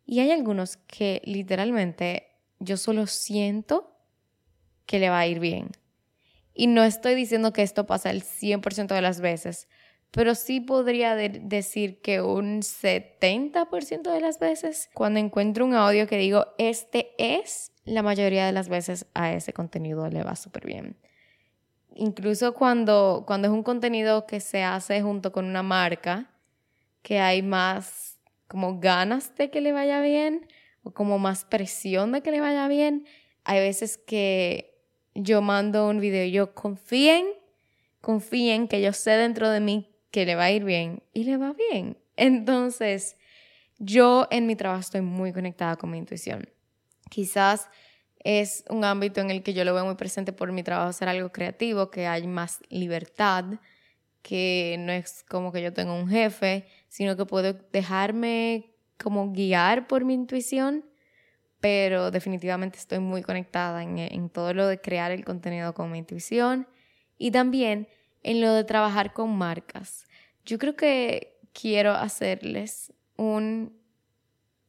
Y 0.06 0.20
hay 0.20 0.32
algunos 0.32 0.78
que 0.78 1.22
literalmente 1.26 2.28
yo 2.60 2.78
solo 2.78 3.08
siento 3.08 3.98
que 4.86 5.00
le 5.00 5.10
va 5.10 5.20
a 5.20 5.28
ir 5.28 5.40
bien. 5.40 5.72
Y 6.54 6.68
no 6.68 6.84
estoy 6.84 7.16
diciendo 7.16 7.52
que 7.52 7.64
esto 7.64 7.86
pasa 7.86 8.12
el 8.12 8.24
100% 8.24 8.94
de 8.94 9.02
las 9.02 9.22
veces, 9.22 9.68
pero 10.12 10.36
sí 10.36 10.60
podría 10.60 11.16
decir 11.16 12.00
que 12.02 12.22
un 12.22 12.62
70% 12.62 14.14
de 14.14 14.22
las 14.22 14.40
veces, 14.40 14.90
cuando 14.94 15.20
encuentro 15.20 15.66
un 15.66 15.74
audio 15.74 16.06
que 16.06 16.18
digo, 16.18 16.48
este 16.60 17.12
es, 17.18 17.72
la 17.86 18.04
mayoría 18.04 18.46
de 18.46 18.52
las 18.52 18.70
veces 18.70 19.08
a 19.16 19.34
ese 19.34 19.52
contenido 19.52 20.08
le 20.10 20.24
va 20.24 20.36
súper 20.36 20.66
bien 20.66 20.98
incluso 21.96 22.54
cuando, 22.54 23.24
cuando 23.26 23.48
es 23.48 23.54
un 23.54 23.64
contenido 23.64 24.26
que 24.26 24.40
se 24.40 24.64
hace 24.64 25.02
junto 25.02 25.32
con 25.32 25.46
una 25.46 25.64
marca, 25.64 26.30
que 27.02 27.20
hay 27.20 27.42
más 27.42 28.18
como 28.48 28.80
ganas 28.80 29.36
de 29.36 29.50
que 29.50 29.62
le 29.62 29.72
vaya 29.72 30.02
bien 30.02 30.48
o 30.84 30.92
como 30.92 31.20
más 31.20 31.46
presión 31.46 32.12
de 32.12 32.22
que 32.22 32.32
le 32.32 32.42
vaya 32.42 32.68
bien, 32.68 33.06
hay 33.44 33.60
veces 33.60 33.98
que 33.98 34.74
yo 35.16 35.42
mando 35.42 35.88
un 35.88 36.00
video 36.00 36.26
yo 36.26 36.54
confíen, 36.54 37.26
confíen 38.02 38.68
que 38.68 38.82
yo 38.82 38.94
sé 38.94 39.12
dentro 39.12 39.50
de 39.50 39.60
mí 39.60 39.90
que 40.12 40.26
le 40.26 40.36
va 40.36 40.46
a 40.46 40.52
ir 40.52 40.64
bien 40.64 41.04
y 41.14 41.24
le 41.24 41.38
va 41.38 41.54
bien. 41.54 41.98
Entonces, 42.16 43.18
yo 43.80 44.28
en 44.30 44.46
mi 44.46 44.56
trabajo 44.56 44.82
estoy 44.82 45.02
muy 45.02 45.34
conectada 45.34 45.76
con 45.76 45.90
mi 45.92 45.98
intuición. 45.98 46.50
Quizás 47.10 47.70
es 48.24 48.64
un 48.70 48.86
ámbito 48.86 49.22
en 49.22 49.32
el 49.32 49.44
que 49.44 49.54
yo 49.54 49.66
lo 49.66 49.74
veo 49.74 49.86
muy 49.86 49.96
presente 49.96 50.34
por 50.34 50.52
mi 50.52 50.64
trabajo 50.64 50.94
ser 50.94 51.10
algo 51.10 51.32
creativo, 51.32 51.92
que 51.92 52.08
hay 52.08 52.28
más 52.28 52.62
libertad, 52.70 53.46
que 54.22 54.78
no 54.80 54.92
es 54.92 55.24
como 55.24 55.52
que 55.52 55.62
yo 55.62 55.74
tengo 55.74 55.94
un 55.96 56.08
jefe, 56.08 56.66
sino 56.88 57.18
que 57.18 57.26
puedo 57.26 57.54
dejarme 57.72 58.72
como 58.98 59.32
guiar 59.34 59.88
por 59.88 60.06
mi 60.06 60.14
intuición, 60.14 60.86
pero 61.60 62.12
definitivamente 62.12 62.78
estoy 62.78 63.00
muy 63.00 63.22
conectada 63.22 63.84
en, 63.84 64.00
en 64.00 64.30
todo 64.30 64.54
lo 64.54 64.68
de 64.68 64.80
crear 64.80 65.12
el 65.12 65.26
contenido 65.26 65.74
con 65.74 65.92
mi 65.92 65.98
intuición 65.98 66.68
y 67.18 67.32
también 67.32 67.88
en 68.24 68.40
lo 68.40 68.54
de 68.54 68.64
trabajar 68.64 69.14
con 69.14 69.36
marcas. 69.36 70.06
Yo 70.46 70.58
creo 70.58 70.76
que 70.76 71.38
quiero 71.54 71.92
hacerles 71.92 72.94
un 73.18 73.78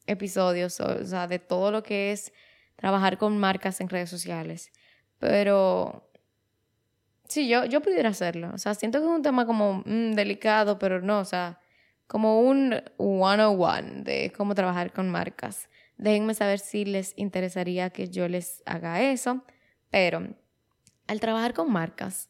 episodio 0.07 0.67
o 0.67 0.71
sea, 0.71 1.27
de 1.27 1.39
todo 1.39 1.71
lo 1.71 1.83
que 1.83 2.13
es 2.13 2.33
trabajar 2.77 3.19
con 3.19 3.39
marcas 3.39 3.81
en 3.81 3.89
redes 3.89 4.11
sociales. 4.11 4.73
Pero 5.19 6.11
sí, 7.29 7.49
yo, 7.49 7.65
yo 7.65 7.81
pudiera 7.81 8.11
hacerlo. 8.11 8.51
O 8.55 8.59
sea, 8.59 8.75
siento 8.75 8.99
que 8.99 9.07
es 9.07 9.11
un 9.11 9.23
tema 9.23 9.47
como 9.47 9.83
mm, 9.85 10.13
delicado, 10.13 10.79
pero 10.79 11.01
no, 11.01 11.21
o 11.21 11.25
sea, 11.25 11.59
como 12.07 12.41
un 12.41 12.83
101 12.99 14.05
de 14.05 14.33
cómo 14.37 14.55
trabajar 14.55 14.93
con 14.93 15.11
marcas. 15.11 15.69
Déjenme 15.97 16.35
saber 16.35 16.59
si 16.59 16.85
les 16.85 17.15
interesaría 17.17 17.91
que 17.91 18.09
yo 18.09 18.29
les 18.29 18.63
haga 18.67 19.03
eso. 19.03 19.45
Pero 19.91 20.35
al 21.07 21.21
trabajar 21.21 21.55
con 21.55 21.71
marcas, 21.71 22.29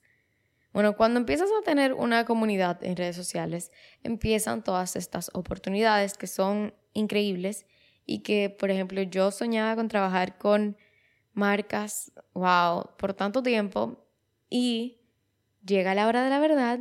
bueno, 0.75 0.97
cuando 0.97 1.21
empiezas 1.21 1.49
a 1.51 1.65
tener 1.65 1.95
una 1.95 2.25
comunidad 2.25 2.83
en 2.83 2.97
redes 2.97 3.15
sociales, 3.15 3.71
empiezan 4.03 4.65
todas 4.65 4.97
estas 4.97 5.31
oportunidades 5.33 6.19
que 6.19 6.27
son 6.27 6.75
increíbles 6.93 7.65
y 8.07 8.21
que, 8.21 8.51
por 8.51 8.71
ejemplo, 8.71 9.03
yo 9.03 9.31
soñaba 9.31 9.77
con 9.77 9.89
trabajar 9.89 10.39
con 10.39 10.77
marcas, 11.33 12.13
wow, 12.33 12.91
por 12.97 13.15
tanto 13.15 13.43
tiempo 13.43 14.07
y 14.49 15.01
llega 15.65 15.95
la 15.95 16.07
hora 16.07 16.23
de 16.23 16.31
la 16.31 16.39
verdad 16.39 16.81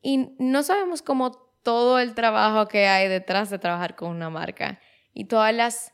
y 0.00 0.34
no 0.38 0.62
sabemos 0.62 1.02
cómo 1.02 1.32
todo 1.62 1.98
el 1.98 2.14
trabajo 2.14 2.66
que 2.66 2.86
hay 2.86 3.08
detrás 3.08 3.50
de 3.50 3.58
trabajar 3.58 3.94
con 3.94 4.10
una 4.10 4.30
marca 4.30 4.80
y 5.14 5.26
todas 5.26 5.54
las 5.54 5.92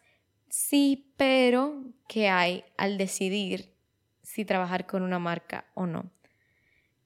sí, 0.48 1.12
pero 1.16 1.84
que 2.08 2.28
hay 2.28 2.64
al 2.76 2.96
decidir 2.96 3.74
si 4.22 4.44
trabajar 4.44 4.86
con 4.86 5.02
una 5.02 5.18
marca 5.18 5.66
o 5.74 5.86
no. 5.86 6.10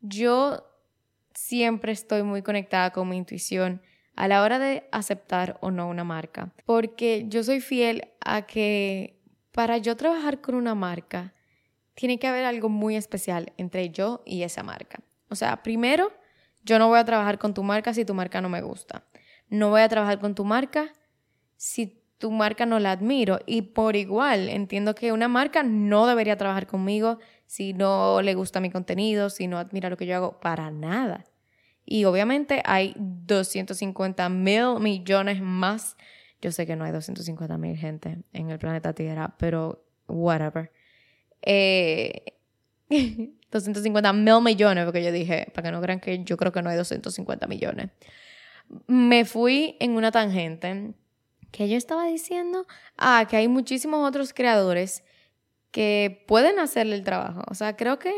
Yo 0.00 0.64
siempre 1.34 1.92
estoy 1.92 2.22
muy 2.22 2.42
conectada 2.42 2.90
con 2.92 3.08
mi 3.08 3.16
intuición 3.16 3.82
a 4.16 4.28
la 4.28 4.42
hora 4.42 4.58
de 4.58 4.88
aceptar 4.92 5.58
o 5.60 5.70
no 5.70 5.88
una 5.88 6.04
marca. 6.04 6.52
Porque 6.66 7.26
yo 7.28 7.42
soy 7.44 7.60
fiel 7.60 8.08
a 8.20 8.42
que 8.42 9.18
para 9.52 9.78
yo 9.78 9.96
trabajar 9.96 10.40
con 10.40 10.54
una 10.54 10.74
marca, 10.74 11.34
tiene 11.94 12.18
que 12.18 12.26
haber 12.26 12.44
algo 12.44 12.68
muy 12.68 12.96
especial 12.96 13.52
entre 13.58 13.90
yo 13.90 14.22
y 14.24 14.42
esa 14.42 14.62
marca. 14.62 15.00
O 15.28 15.34
sea, 15.34 15.62
primero, 15.62 16.12
yo 16.64 16.78
no 16.78 16.88
voy 16.88 16.98
a 16.98 17.04
trabajar 17.04 17.38
con 17.38 17.54
tu 17.54 17.62
marca 17.62 17.92
si 17.92 18.04
tu 18.04 18.14
marca 18.14 18.40
no 18.40 18.48
me 18.48 18.62
gusta. 18.62 19.04
No 19.48 19.70
voy 19.70 19.82
a 19.82 19.88
trabajar 19.88 20.18
con 20.18 20.34
tu 20.34 20.44
marca 20.44 20.92
si 21.56 22.02
tu 22.18 22.30
marca 22.30 22.66
no 22.66 22.78
la 22.78 22.92
admiro. 22.92 23.40
Y 23.46 23.62
por 23.62 23.96
igual, 23.96 24.48
entiendo 24.48 24.94
que 24.94 25.12
una 25.12 25.28
marca 25.28 25.62
no 25.62 26.06
debería 26.06 26.36
trabajar 26.36 26.66
conmigo 26.66 27.18
si 27.46 27.74
no 27.74 28.22
le 28.22 28.34
gusta 28.34 28.60
mi 28.60 28.70
contenido, 28.70 29.28
si 29.28 29.46
no 29.46 29.58
admira 29.58 29.90
lo 29.90 29.96
que 29.96 30.06
yo 30.06 30.16
hago, 30.16 30.40
para 30.40 30.70
nada. 30.70 31.26
Y 31.84 32.04
obviamente 32.04 32.62
hay 32.64 32.94
250 32.96 34.28
mil 34.28 34.78
millones 34.80 35.40
más. 35.40 35.96
Yo 36.40 36.52
sé 36.52 36.66
que 36.66 36.76
no 36.76 36.84
hay 36.84 36.92
250 36.92 37.58
mil 37.58 37.76
gente 37.76 38.18
en 38.32 38.50
el 38.50 38.58
planeta 38.58 38.92
Tierra, 38.92 39.34
pero 39.38 39.84
whatever. 40.08 40.72
250 41.42 42.10
eh, 42.90 44.12
mil 44.14 44.40
millones, 44.42 44.84
porque 44.84 45.02
yo 45.02 45.12
dije, 45.12 45.50
para 45.54 45.68
que 45.68 45.72
no 45.72 45.80
crean 45.80 46.00
que 46.00 46.24
yo 46.24 46.36
creo 46.36 46.52
que 46.52 46.62
no 46.62 46.70
hay 46.70 46.76
250 46.76 47.46
millones. 47.46 47.90
me 48.86 49.24
fui 49.24 49.76
en 49.80 49.92
una 49.92 50.10
tangente 50.10 50.94
que 51.50 51.68
yo 51.68 51.76
estaba 51.76 52.06
diciendo, 52.06 52.66
ah, 52.96 53.26
que 53.28 53.36
hay 53.36 53.48
muchísimos 53.48 54.08
otros 54.08 54.32
creadores 54.32 55.04
que 55.70 56.24
pueden 56.26 56.58
hacerle 56.58 56.96
el 56.96 57.04
trabajo. 57.04 57.42
O 57.48 57.54
sea, 57.54 57.76
creo 57.76 57.98
que 57.98 58.12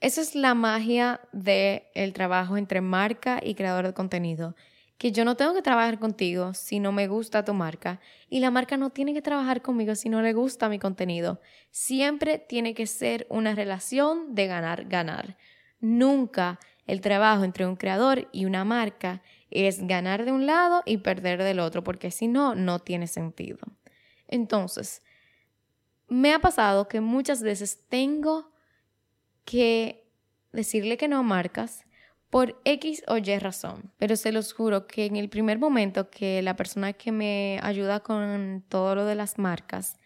esa 0.00 0.20
es 0.20 0.34
la 0.34 0.54
magia 0.54 1.20
del 1.32 1.82
el 1.94 2.12
trabajo 2.12 2.56
entre 2.56 2.80
marca 2.80 3.40
y 3.42 3.54
creador 3.54 3.86
de 3.86 3.94
contenido. 3.94 4.54
Que 4.98 5.12
yo 5.12 5.24
no 5.24 5.36
tengo 5.36 5.54
que 5.54 5.62
trabajar 5.62 5.98
contigo 5.98 6.54
si 6.54 6.80
no 6.80 6.90
me 6.90 7.06
gusta 7.06 7.44
tu 7.44 7.52
marca 7.52 8.00
y 8.30 8.40
la 8.40 8.50
marca 8.50 8.76
no 8.76 8.90
tiene 8.90 9.12
que 9.12 9.20
trabajar 9.20 9.60
conmigo 9.60 9.94
si 9.94 10.08
no 10.08 10.22
le 10.22 10.32
gusta 10.32 10.68
mi 10.68 10.78
contenido. 10.78 11.40
Siempre 11.70 12.38
tiene 12.38 12.72
que 12.72 12.86
ser 12.86 13.26
una 13.28 13.54
relación 13.54 14.34
de 14.34 14.46
ganar-ganar. 14.46 15.36
Nunca 15.80 16.58
el 16.86 17.00
trabajo 17.00 17.44
entre 17.44 17.66
un 17.66 17.76
creador 17.76 18.28
y 18.32 18.44
una 18.44 18.64
marca 18.64 19.22
es 19.50 19.86
ganar 19.86 20.24
de 20.24 20.32
un 20.32 20.46
lado 20.46 20.82
y 20.86 20.98
perder 20.98 21.42
del 21.42 21.60
otro, 21.60 21.82
porque 21.84 22.10
si 22.10 22.28
no, 22.28 22.54
no 22.54 22.78
tiene 22.78 23.06
sentido. 23.06 23.58
Entonces, 24.28 25.02
me 26.08 26.32
ha 26.32 26.38
pasado 26.38 26.88
que 26.88 27.00
muchas 27.00 27.42
veces 27.42 27.84
tengo 27.88 28.52
que 29.46 30.06
decirle 30.52 30.98
que 30.98 31.08
no 31.08 31.18
a 31.18 31.22
marcas 31.22 31.86
por 32.28 32.60
X 32.64 33.02
o 33.08 33.16
Y 33.16 33.38
razón, 33.38 33.92
pero 33.98 34.16
se 34.16 34.32
los 34.32 34.52
juro 34.52 34.86
que 34.86 35.06
en 35.06 35.16
el 35.16 35.30
primer 35.30 35.58
momento 35.58 36.10
que 36.10 36.42
la 36.42 36.56
persona 36.56 36.92
que 36.92 37.12
me 37.12 37.58
ayuda 37.62 38.00
con 38.00 38.64
todo 38.68 38.94
lo 38.94 39.06
de 39.06 39.14
las 39.14 39.38
marcas, 39.38 39.96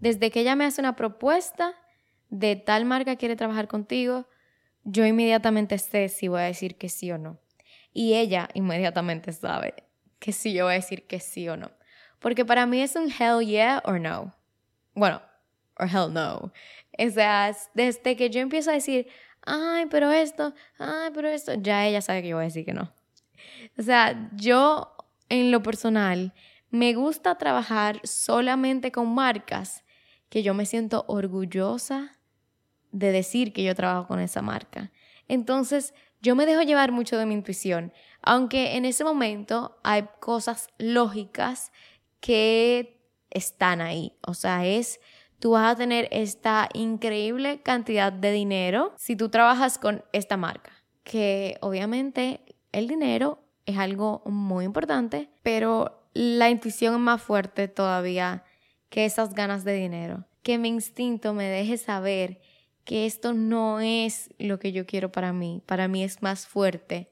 desde 0.00 0.30
que 0.30 0.40
ella 0.40 0.56
me 0.56 0.64
hace 0.64 0.82
una 0.82 0.96
propuesta 0.96 1.74
de 2.28 2.56
tal 2.56 2.84
marca 2.84 3.16
quiere 3.16 3.36
trabajar 3.36 3.68
contigo, 3.68 4.26
yo 4.84 5.06
inmediatamente 5.06 5.78
sé 5.78 6.08
si 6.08 6.28
voy 6.28 6.40
a 6.40 6.44
decir 6.44 6.76
que 6.76 6.88
sí 6.88 7.10
o 7.10 7.18
no. 7.18 7.38
Y 7.92 8.14
ella 8.14 8.48
inmediatamente 8.54 9.32
sabe 9.32 9.74
que 10.18 10.32
sí 10.32 10.52
yo 10.52 10.64
voy 10.64 10.72
a 10.72 10.76
decir 10.76 11.06
que 11.06 11.20
sí 11.20 11.48
o 11.48 11.56
no. 11.56 11.70
Porque 12.18 12.44
para 12.44 12.66
mí 12.66 12.80
es 12.80 12.96
un 12.96 13.08
hell 13.10 13.46
yeah 13.46 13.80
or 13.84 14.00
no. 14.00 14.34
Bueno, 14.94 15.22
or 15.78 15.88
hell 15.88 16.12
no. 16.12 16.52
O 16.98 17.10
sea, 17.10 17.56
desde 17.74 18.16
que 18.16 18.30
yo 18.30 18.40
empiezo 18.40 18.70
a 18.70 18.74
decir, 18.74 19.08
ay, 19.42 19.86
pero 19.86 20.10
esto, 20.10 20.54
ay, 20.78 21.10
pero 21.14 21.28
esto, 21.28 21.54
ya 21.54 21.86
ella 21.86 22.00
sabe 22.00 22.22
que 22.22 22.28
yo 22.28 22.36
voy 22.36 22.44
a 22.44 22.48
decir 22.48 22.64
que 22.64 22.74
no. 22.74 22.92
O 23.78 23.82
sea, 23.82 24.30
yo 24.34 24.96
en 25.28 25.50
lo 25.50 25.62
personal 25.62 26.34
me 26.70 26.94
gusta 26.94 27.38
trabajar 27.38 28.00
solamente 28.04 28.92
con 28.92 29.14
marcas 29.14 29.84
que 30.28 30.42
yo 30.42 30.54
me 30.54 30.66
siento 30.66 31.04
orgullosa 31.08 32.18
de 32.92 33.12
decir 33.12 33.52
que 33.52 33.62
yo 33.62 33.74
trabajo 33.74 34.08
con 34.08 34.20
esa 34.20 34.42
marca. 34.42 34.90
Entonces, 35.28 35.94
yo 36.20 36.34
me 36.34 36.46
dejo 36.46 36.62
llevar 36.62 36.92
mucho 36.92 37.16
de 37.16 37.26
mi 37.26 37.34
intuición, 37.34 37.92
aunque 38.22 38.76
en 38.76 38.84
ese 38.84 39.04
momento 39.04 39.78
hay 39.84 40.08
cosas 40.20 40.68
lógicas 40.78 41.72
que 42.20 43.00
están 43.30 43.80
ahí. 43.80 44.16
O 44.26 44.34
sea, 44.34 44.66
es 44.66 45.00
tú 45.38 45.52
vas 45.52 45.72
a 45.72 45.76
tener 45.76 46.08
esta 46.10 46.68
increíble 46.74 47.62
cantidad 47.62 48.12
de 48.12 48.32
dinero 48.32 48.92
si 48.96 49.16
tú 49.16 49.28
trabajas 49.28 49.78
con 49.78 50.04
esta 50.12 50.36
marca. 50.36 50.72
Que 51.04 51.56
obviamente 51.60 52.40
el 52.72 52.88
dinero 52.88 53.42
es 53.66 53.78
algo 53.78 54.22
muy 54.26 54.64
importante, 54.64 55.30
pero 55.42 56.08
la 56.14 56.50
intuición 56.50 56.94
es 56.94 57.00
más 57.00 57.22
fuerte 57.22 57.68
todavía 57.68 58.44
que 58.88 59.04
esas 59.04 59.34
ganas 59.34 59.64
de 59.64 59.74
dinero. 59.74 60.24
Que 60.42 60.58
mi 60.58 60.68
instinto 60.68 61.34
me 61.34 61.44
deje 61.44 61.76
saber 61.76 62.40
que 62.84 63.06
esto 63.06 63.34
no 63.34 63.80
es 63.80 64.30
lo 64.38 64.58
que 64.58 64.72
yo 64.72 64.86
quiero 64.86 65.12
para 65.12 65.32
mí. 65.32 65.62
Para 65.66 65.88
mí 65.88 66.02
es 66.02 66.22
más 66.22 66.46
fuerte 66.46 67.10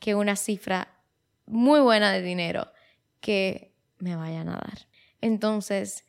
que 0.00 0.16
una 0.16 0.34
cifra 0.34 0.98
muy 1.46 1.80
buena 1.80 2.10
de 2.12 2.22
dinero 2.22 2.72
que 3.20 3.72
me 3.98 4.16
vayan 4.16 4.48
a 4.48 4.54
dar. 4.54 4.88
Entonces, 5.20 6.04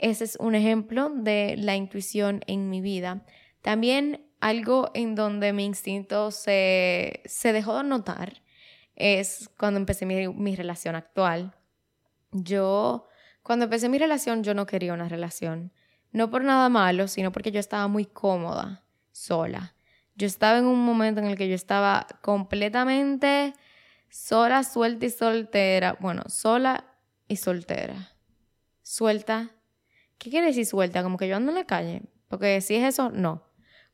ese 0.00 0.24
es 0.24 0.36
un 0.40 0.54
ejemplo 0.54 1.10
de 1.10 1.56
la 1.58 1.76
intuición 1.76 2.42
en 2.46 2.70
mi 2.70 2.80
vida. 2.80 3.24
También 3.62 4.26
algo 4.40 4.90
en 4.94 5.14
donde 5.14 5.52
mi 5.52 5.64
instinto 5.64 6.30
se, 6.30 7.22
dejó 7.44 7.76
de 7.76 7.84
notar 7.84 8.42
es 8.96 9.50
cuando 9.58 9.78
empecé 9.78 10.06
mi, 10.06 10.28
mi 10.28 10.56
relación 10.56 10.94
actual. 10.94 11.54
Yo, 12.32 13.06
cuando 13.42 13.64
empecé 13.64 13.88
mi 13.88 13.98
relación, 13.98 14.42
yo 14.42 14.54
no 14.54 14.66
quería 14.66 14.94
una 14.94 15.08
relación. 15.08 15.72
No 16.12 16.30
por 16.30 16.44
nada 16.44 16.68
malo, 16.68 17.06
sino 17.06 17.30
porque 17.32 17.52
yo 17.52 17.60
estaba 17.60 17.86
muy 17.86 18.04
cómoda, 18.04 18.84
sola. 19.12 19.74
Yo 20.16 20.26
estaba 20.26 20.58
en 20.58 20.66
un 20.66 20.84
momento 20.84 21.20
en 21.20 21.26
el 21.26 21.36
que 21.36 21.48
yo 21.48 21.54
estaba 21.54 22.06
completamente 22.20 23.54
sola, 24.10 24.64
suelta 24.64 25.06
y 25.06 25.10
soltera. 25.10 25.96
Bueno, 26.00 26.24
sola 26.28 26.84
y 27.28 27.36
soltera. 27.36 28.12
Suelta 28.82 29.50
¿Qué 30.20 30.28
quiere 30.28 30.48
decir 30.48 30.66
suelta? 30.66 31.02
Como 31.02 31.16
que 31.16 31.26
yo 31.26 31.36
ando 31.36 31.50
en 31.50 31.56
la 31.56 31.64
calle. 31.64 32.02
Porque 32.28 32.60
si 32.60 32.76
es 32.76 32.84
eso, 32.84 33.08
no. 33.10 33.42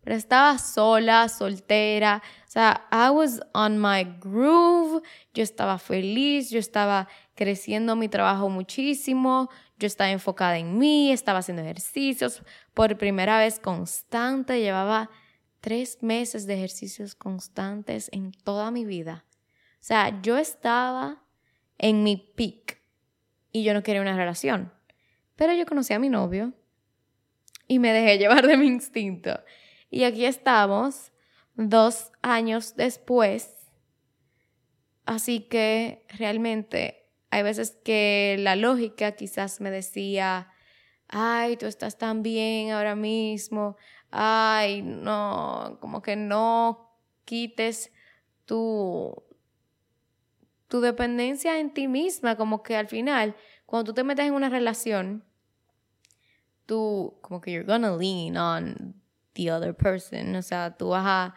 Pero 0.03 0.17
estaba 0.17 0.59
sola, 0.59 1.29
soltera. 1.29 2.21
O 2.49 2.51
sea, 2.51 2.89
I 2.91 3.11
was 3.11 3.41
on 3.55 3.79
my 3.79 4.03
groove. 4.21 5.03
Yo 5.35 5.45
estaba 5.45 5.79
feliz. 5.79 6.51
Yo 6.51 6.59
estaba 6.59 7.07
creciendo 7.37 7.95
mi 7.95 8.09
trabajo 8.09 8.49
muchísimo. 8.49 9.49
Yo 9.79 9.87
estaba 9.87 10.11
enfocada 10.11 10.59
en 10.59 10.77
mí. 10.77 11.13
Estaba 11.13 11.39
haciendo 11.39 11.63
ejercicios. 11.63 12.43
Por 12.75 12.99
primera 12.99 13.39
vez 13.39 13.61
constante. 13.61 14.61
Llevaba 14.61 15.11
tres 15.61 16.03
meses 16.03 16.49
de 16.49 16.55
ejercicios 16.55 17.15
constantes 17.15 18.09
en 18.13 18.33
toda 18.33 18.73
mi 18.73 18.85
vida. 18.85 19.25
O 19.75 19.85
sea, 19.87 20.21
yo 20.23 20.37
estaba 20.39 21.23
en 21.79 22.03
mi 22.03 22.17
peak. 22.17 22.83
Y 23.53 23.63
yo 23.63 23.75
no 23.75 23.85
quería 23.85 24.03
una 24.03 24.17
relación. 24.17 24.76
Pero 25.37 25.53
yo 25.53 25.67
conocí 25.67 25.93
a 25.93 25.99
mi 25.99 26.09
novio 26.09 26.53
y 27.69 27.79
me 27.79 27.93
dejé 27.93 28.19
llevar 28.19 28.47
de 28.47 28.57
mi 28.57 28.67
instinto. 28.67 29.39
Y 29.91 30.05
aquí 30.05 30.25
estamos, 30.25 31.13
dos 31.55 32.13
años 32.23 32.75
después. 32.77 33.55
Así 35.05 35.41
que 35.41 36.05
realmente 36.09 37.07
hay 37.31 37.43
veces 37.43 37.79
que 37.85 38.37
la 38.39 38.57
lógica 38.57 39.13
quizás 39.13 39.61
me 39.61 39.71
decía, 39.71 40.51
ay, 41.09 41.57
tú 41.57 41.67
estás 41.67 41.99
tan 41.99 42.23
bien 42.23 42.71
ahora 42.71 42.97
mismo, 42.97 43.77
ay, 44.11 44.83
no, 44.83 45.79
como 45.81 46.03
que 46.03 46.17
no 46.17 46.99
quites 47.25 47.93
tu, 48.45 49.15
tu 50.69 50.81
dependencia 50.81 51.59
en 51.61 51.73
ti 51.73 51.89
misma, 51.89 52.37
como 52.37 52.63
que 52.63 52.77
al 52.77 52.89
final 52.89 53.37
cuando 53.67 53.85
tú 53.85 53.95
te 53.95 54.05
metes 54.05 54.27
en 54.27 54.33
una 54.33 54.49
relación, 54.49 55.25
tú 56.67 57.19
como 57.21 57.41
que 57.41 57.53
you're 57.53 57.67
gonna 57.67 57.97
lean 57.97 58.37
on 58.37 58.95
the 59.35 59.53
other 59.53 59.75
person, 59.75 60.35
o 60.37 60.43
sea, 60.43 60.77
tú 60.77 60.89
vas 60.91 61.05
a, 61.05 61.35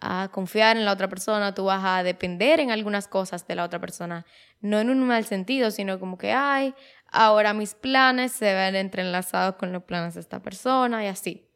a 0.00 0.28
confiar 0.30 0.76
en 0.76 0.84
la 0.84 0.92
otra 0.92 1.08
persona, 1.08 1.54
tú 1.54 1.64
vas 1.64 1.82
a 1.84 2.02
depender 2.02 2.60
en 2.60 2.70
algunas 2.70 3.08
cosas 3.08 3.46
de 3.46 3.54
la 3.54 3.64
otra 3.64 3.80
persona, 3.80 4.26
no 4.60 4.78
en 4.78 4.90
un 4.90 5.06
mal 5.06 5.24
sentido, 5.24 5.70
sino 5.70 5.98
como 5.98 6.18
que, 6.18 6.32
ay, 6.32 6.74
ahora 7.10 7.54
mis 7.54 7.74
planes 7.74 8.32
se 8.32 8.54
ven 8.54 8.76
entrelazados 8.76 9.56
con 9.56 9.72
los 9.72 9.82
planes 9.84 10.14
de 10.14 10.20
esta 10.20 10.40
persona 10.42 11.04
y 11.04 11.08
así. 11.08 11.48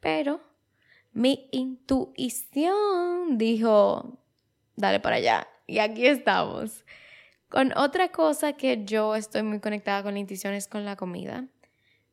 Pero 0.00 0.40
mi 1.12 1.48
intuición 1.52 3.36
dijo, 3.36 4.18
dale 4.76 5.00
para 5.00 5.16
allá. 5.16 5.48
Y 5.66 5.78
aquí 5.78 6.06
estamos. 6.06 6.84
Con 7.50 7.76
otra 7.76 8.12
cosa 8.12 8.52
que 8.52 8.84
yo 8.84 9.16
estoy 9.16 9.42
muy 9.42 9.58
conectada 9.58 10.04
con 10.04 10.14
la 10.14 10.20
intuición 10.20 10.54
es 10.54 10.68
con 10.68 10.84
la 10.84 10.94
comida. 10.94 11.48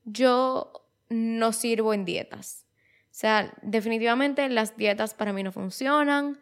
Yo 0.04 0.72
no 1.10 1.54
sirvo 1.54 1.94
en 1.94 2.06
dietas. 2.06 2.66
O 3.04 3.20
sea, 3.20 3.54
definitivamente 3.62 4.50
las 4.50 4.76
dietas 4.78 5.14
para 5.14 5.34
mí 5.34 5.44
no 5.44 5.52
funcionan. 5.52 6.40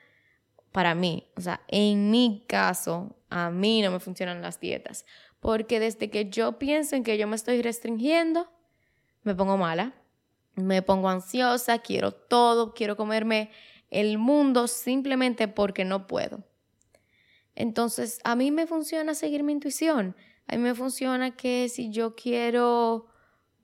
Para 0.71 0.95
mí, 0.95 1.27
o 1.35 1.41
sea, 1.41 1.61
en 1.67 2.09
mi 2.09 2.45
caso, 2.47 3.17
a 3.29 3.49
mí 3.49 3.81
no 3.81 3.91
me 3.91 3.99
funcionan 3.99 4.41
las 4.41 4.61
dietas. 4.61 5.05
Porque 5.41 5.81
desde 5.81 6.09
que 6.09 6.29
yo 6.29 6.57
pienso 6.57 6.95
en 6.95 7.03
que 7.03 7.17
yo 7.17 7.27
me 7.27 7.35
estoy 7.35 7.61
restringiendo, 7.61 8.49
me 9.23 9.35
pongo 9.35 9.57
mala, 9.57 9.93
me 10.55 10.81
pongo 10.81 11.09
ansiosa, 11.09 11.79
quiero 11.79 12.13
todo, 12.13 12.73
quiero 12.73 12.95
comerme 12.95 13.51
el 13.89 14.17
mundo 14.17 14.69
simplemente 14.69 15.49
porque 15.49 15.83
no 15.83 16.07
puedo. 16.07 16.43
Entonces, 17.55 18.19
a 18.23 18.35
mí 18.35 18.51
me 18.51 18.67
funciona 18.67 19.15
seguir 19.15 19.43
mi 19.43 19.53
intuición. 19.53 20.15
A 20.47 20.55
mí 20.55 20.61
me 20.61 20.75
funciona 20.75 21.35
que 21.35 21.69
si 21.69 21.89
yo 21.89 22.15
quiero 22.15 23.07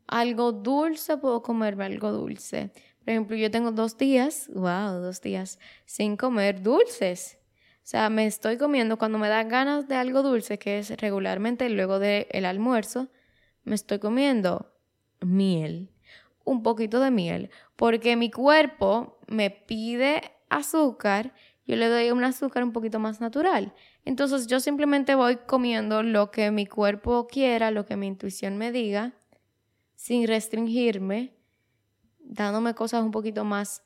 algo 0.07 0.51
dulce, 0.51 1.17
puedo 1.17 1.41
comerme 1.41 1.85
algo 1.85 2.11
dulce. 2.11 2.71
Por 2.99 3.09
ejemplo, 3.09 3.35
yo 3.35 3.51
tengo 3.51 3.71
dos 3.71 3.97
días, 3.97 4.49
wow, 4.53 5.01
dos 5.01 5.21
días 5.21 5.59
sin 5.85 6.17
comer 6.17 6.61
dulces. 6.61 7.37
O 7.83 7.87
sea, 7.91 8.09
me 8.09 8.27
estoy 8.27 8.57
comiendo 8.57 8.97
cuando 8.97 9.17
me 9.17 9.27
da 9.27 9.43
ganas 9.43 9.87
de 9.87 9.95
algo 9.95 10.21
dulce, 10.21 10.59
que 10.59 10.79
es 10.79 10.95
regularmente 11.01 11.67
luego 11.69 11.97
del 11.99 12.45
almuerzo, 12.45 13.09
me 13.63 13.75
estoy 13.75 13.99
comiendo 13.99 14.71
miel, 15.19 15.91
un 16.43 16.61
poquito 16.61 16.99
de 16.99 17.11
miel, 17.11 17.49
porque 17.75 18.15
mi 18.15 18.29
cuerpo 18.29 19.19
me 19.27 19.49
pide 19.49 20.21
azúcar 20.49 21.33
yo 21.71 21.77
le 21.77 21.87
doy 21.87 22.11
un 22.11 22.21
azúcar 22.25 22.65
un 22.65 22.73
poquito 22.73 22.99
más 22.99 23.21
natural. 23.21 23.73
Entonces 24.03 24.47
yo 24.47 24.59
simplemente 24.59 25.15
voy 25.15 25.37
comiendo 25.37 26.03
lo 26.03 26.29
que 26.29 26.51
mi 26.51 26.65
cuerpo 26.65 27.27
quiera, 27.27 27.71
lo 27.71 27.85
que 27.85 27.95
mi 27.95 28.07
intuición 28.07 28.57
me 28.57 28.73
diga, 28.73 29.13
sin 29.95 30.27
restringirme, 30.27 31.33
dándome 32.19 32.75
cosas 32.75 33.03
un 33.03 33.11
poquito 33.11 33.45
más 33.45 33.83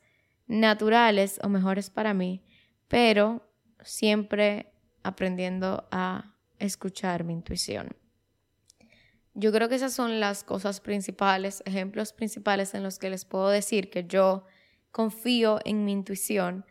naturales 0.48 1.38
o 1.44 1.48
mejores 1.48 1.88
para 1.88 2.12
mí, 2.12 2.42
pero 2.88 3.48
siempre 3.84 4.72
aprendiendo 5.04 5.86
a 5.92 6.34
escuchar 6.58 7.22
mi 7.22 7.34
intuición. 7.34 7.90
Yo 9.34 9.52
creo 9.52 9.68
que 9.68 9.76
esas 9.76 9.92
son 9.92 10.18
las 10.18 10.42
cosas 10.42 10.80
principales, 10.80 11.62
ejemplos 11.64 12.12
principales 12.12 12.74
en 12.74 12.82
los 12.82 12.98
que 12.98 13.10
les 13.10 13.24
puedo 13.24 13.48
decir 13.48 13.90
que 13.90 14.08
yo 14.08 14.44
confío 14.90 15.60
en 15.64 15.84
mi 15.84 15.92
intuición, 15.92 16.64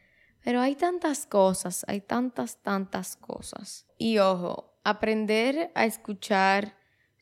pero 0.46 0.62
hay 0.62 0.76
tantas 0.76 1.26
cosas, 1.26 1.84
hay 1.88 2.02
tantas, 2.02 2.62
tantas 2.62 3.16
cosas. 3.16 3.88
Y 3.98 4.20
ojo, 4.20 4.80
aprender 4.84 5.72
a 5.74 5.86
escuchar 5.86 6.78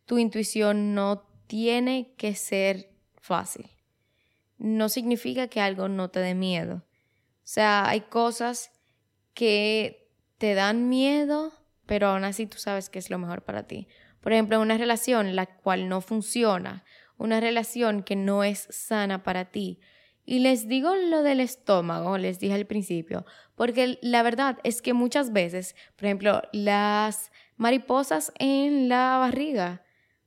tu 0.05 0.17
intuición 0.17 0.93
no 0.93 1.21
tiene 1.47 2.15
que 2.17 2.35
ser 2.35 2.93
fácil. 3.15 3.71
No 4.57 4.89
significa 4.89 5.47
que 5.47 5.61
algo 5.61 5.87
no 5.87 6.09
te 6.09 6.19
dé 6.19 6.35
miedo. 6.35 6.83
O 6.85 7.45
sea, 7.45 7.87
hay 7.87 8.01
cosas 8.01 8.71
que 9.33 10.11
te 10.37 10.53
dan 10.53 10.89
miedo, 10.89 11.53
pero 11.85 12.07
aún 12.07 12.25
así 12.25 12.45
tú 12.45 12.57
sabes 12.57 12.89
que 12.89 12.99
es 12.99 13.09
lo 13.09 13.19
mejor 13.19 13.43
para 13.43 13.67
ti. 13.67 13.87
Por 14.19 14.33
ejemplo, 14.33 14.59
una 14.59 14.77
relación 14.77 15.37
la 15.37 15.45
cual 15.45 15.87
no 15.87 16.01
funciona, 16.01 16.83
una 17.17 17.39
relación 17.39 18.03
que 18.03 18.17
no 18.17 18.43
es 18.43 18.67
sana 18.69 19.23
para 19.23 19.45
ti. 19.45 19.79
Y 20.25 20.39
les 20.39 20.67
digo 20.67 20.95
lo 20.95 21.21
del 21.21 21.39
estómago, 21.39 22.17
les 22.17 22.39
dije 22.39 22.53
al 22.53 22.65
principio, 22.65 23.25
porque 23.55 23.99
la 24.01 24.23
verdad 24.23 24.57
es 24.63 24.81
que 24.81 24.93
muchas 24.93 25.33
veces, 25.33 25.75
por 25.95 26.05
ejemplo, 26.05 26.41
las 26.53 27.31
mariposas 27.57 28.31
en 28.39 28.87
la 28.87 29.17
barriga, 29.17 29.83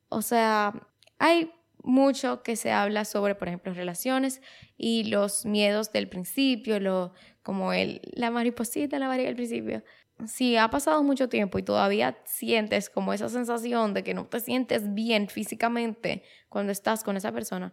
o 0.08 0.20
sea, 0.20 0.74
hay 1.18 1.50
mucho 1.82 2.42
que 2.42 2.56
se 2.56 2.72
habla 2.72 3.04
sobre, 3.04 3.34
por 3.36 3.48
ejemplo, 3.48 3.72
relaciones 3.72 4.42
y 4.76 5.04
los 5.04 5.46
miedos 5.46 5.92
del 5.92 6.08
principio, 6.08 6.78
lo, 6.80 7.14
como 7.42 7.72
el, 7.72 8.00
la 8.12 8.30
mariposita 8.30 8.96
en 8.96 9.00
la 9.00 9.08
barriga 9.08 9.28
del 9.28 9.36
principio. 9.36 9.82
Si 10.26 10.56
ha 10.56 10.68
pasado 10.68 11.02
mucho 11.02 11.28
tiempo 11.28 11.58
y 11.58 11.62
todavía 11.62 12.18
sientes 12.24 12.90
como 12.90 13.12
esa 13.12 13.28
sensación 13.28 13.94
de 13.94 14.02
que 14.02 14.14
no 14.14 14.26
te 14.26 14.40
sientes 14.40 14.94
bien 14.94 15.28
físicamente 15.28 16.22
cuando 16.48 16.72
estás 16.72 17.04
con 17.04 17.16
esa 17.16 17.32
persona, 17.32 17.72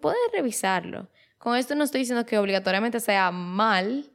puedes 0.00 0.20
revisarlo. 0.32 1.08
Con 1.38 1.56
esto 1.56 1.74
no 1.74 1.84
estoy 1.84 2.00
diciendo 2.00 2.26
que 2.26 2.38
obligatoriamente 2.38 3.00
sea 3.00 3.30
mal, 3.30 4.12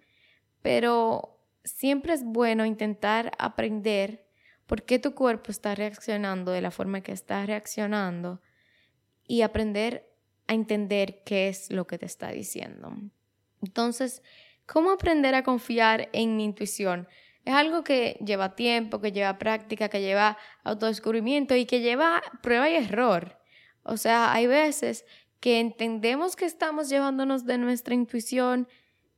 pero 0.61 1.39
siempre 1.63 2.13
es 2.13 2.23
bueno 2.23 2.65
intentar 2.65 3.31
aprender 3.37 4.25
por 4.65 4.83
qué 4.83 4.99
tu 4.99 5.13
cuerpo 5.13 5.51
está 5.51 5.75
reaccionando 5.75 6.51
de 6.51 6.61
la 6.61 6.71
forma 6.71 7.01
que 7.01 7.11
está 7.11 7.45
reaccionando 7.45 8.41
y 9.25 9.41
aprender 9.41 10.09
a 10.47 10.53
entender 10.53 11.23
qué 11.25 11.49
es 11.49 11.71
lo 11.71 11.87
que 11.87 11.97
te 11.97 12.05
está 12.05 12.31
diciendo. 12.31 12.93
Entonces, 13.61 14.21
¿cómo 14.65 14.91
aprender 14.91 15.35
a 15.35 15.43
confiar 15.43 16.09
en 16.13 16.37
mi 16.37 16.45
intuición? 16.45 17.07
Es 17.43 17.53
algo 17.53 17.83
que 17.83 18.17
lleva 18.25 18.55
tiempo, 18.55 18.99
que 18.99 19.11
lleva 19.11 19.37
práctica, 19.37 19.89
que 19.89 20.01
lleva 20.01 20.37
autodescubrimiento 20.63 21.55
y 21.55 21.65
que 21.65 21.79
lleva 21.79 22.21
prueba 22.41 22.69
y 22.69 22.75
error. 22.75 23.39
O 23.83 23.95
sea, 23.95 24.33
hay 24.33 24.47
veces 24.47 25.05
que 25.39 25.59
entendemos 25.59 26.35
que 26.35 26.45
estamos 26.45 26.89
llevándonos 26.89 27.45
de 27.45 27.57
nuestra 27.57 27.93
intuición 27.93 28.67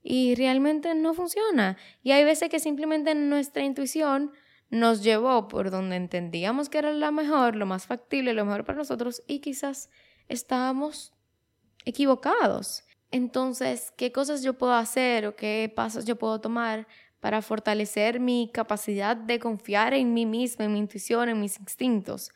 y 0.01 0.35
realmente 0.35 0.93
no 0.95 1.13
funciona. 1.13 1.77
Y 2.03 2.11
hay 2.11 2.23
veces 2.23 2.49
que 2.49 2.59
simplemente 2.59 3.15
nuestra 3.15 3.63
intuición 3.63 4.31
nos 4.69 5.03
llevó 5.03 5.47
por 5.47 5.71
donde 5.71 5.95
entendíamos 5.95 6.69
que 6.69 6.77
era 6.77 6.91
la 6.91 7.11
mejor, 7.11 7.55
lo 7.55 7.65
más 7.65 7.87
factible, 7.87 8.33
lo 8.33 8.45
mejor 8.45 8.65
para 8.65 8.77
nosotros 8.77 9.23
y 9.27 9.39
quizás 9.39 9.89
estábamos 10.27 11.13
equivocados. 11.85 12.83
Entonces, 13.11 13.91
¿qué 13.97 14.11
cosas 14.11 14.43
yo 14.43 14.53
puedo 14.53 14.73
hacer 14.73 15.25
o 15.25 15.35
qué 15.35 15.71
pasos 15.75 16.05
yo 16.05 16.17
puedo 16.17 16.39
tomar 16.39 16.87
para 17.19 17.41
fortalecer 17.41 18.19
mi 18.19 18.49
capacidad 18.53 19.15
de 19.15 19.39
confiar 19.39 19.93
en 19.93 20.13
mí 20.13 20.25
misma, 20.25 20.65
en 20.65 20.73
mi 20.73 20.79
intuición, 20.79 21.29
en 21.29 21.39
mis 21.39 21.59
instintos. 21.59 22.31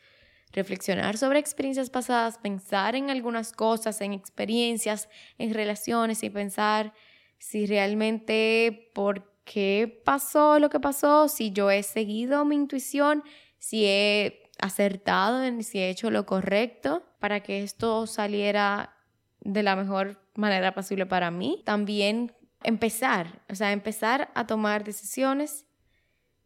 Reflexionar 0.53 1.17
sobre 1.17 1.39
experiencias 1.39 1.89
pasadas, 1.89 2.37
pensar 2.37 2.95
en 2.95 3.09
algunas 3.09 3.51
cosas, 3.51 3.99
en 4.01 4.13
experiencias, 4.13 5.09
en 5.37 5.53
relaciones 5.53 6.23
y 6.23 6.29
pensar 6.29 6.93
si 7.39 7.65
realmente 7.65 8.91
por 8.93 9.33
qué 9.43 10.01
pasó 10.05 10.59
lo 10.59 10.69
que 10.69 10.79
pasó, 10.79 11.27
si 11.27 11.51
yo 11.51 11.71
he 11.71 11.83
seguido 11.83 12.45
mi 12.45 12.55
intuición, 12.55 13.23
si 13.57 13.85
he 13.85 14.51
acertado, 14.59 15.41
si 15.61 15.79
he 15.79 15.89
hecho 15.89 16.11
lo 16.11 16.25
correcto 16.25 17.03
para 17.19 17.41
que 17.41 17.63
esto 17.63 18.07
saliera 18.07 18.95
de 19.41 19.63
la 19.63 19.75
mejor 19.75 20.21
manera 20.35 20.73
posible 20.73 21.05
para 21.05 21.31
mí. 21.31 21.61
También 21.65 22.31
empezar, 22.63 23.41
o 23.49 23.55
sea, 23.55 23.71
empezar 23.71 24.31
a 24.35 24.47
tomar 24.47 24.83
decisiones 24.83 25.65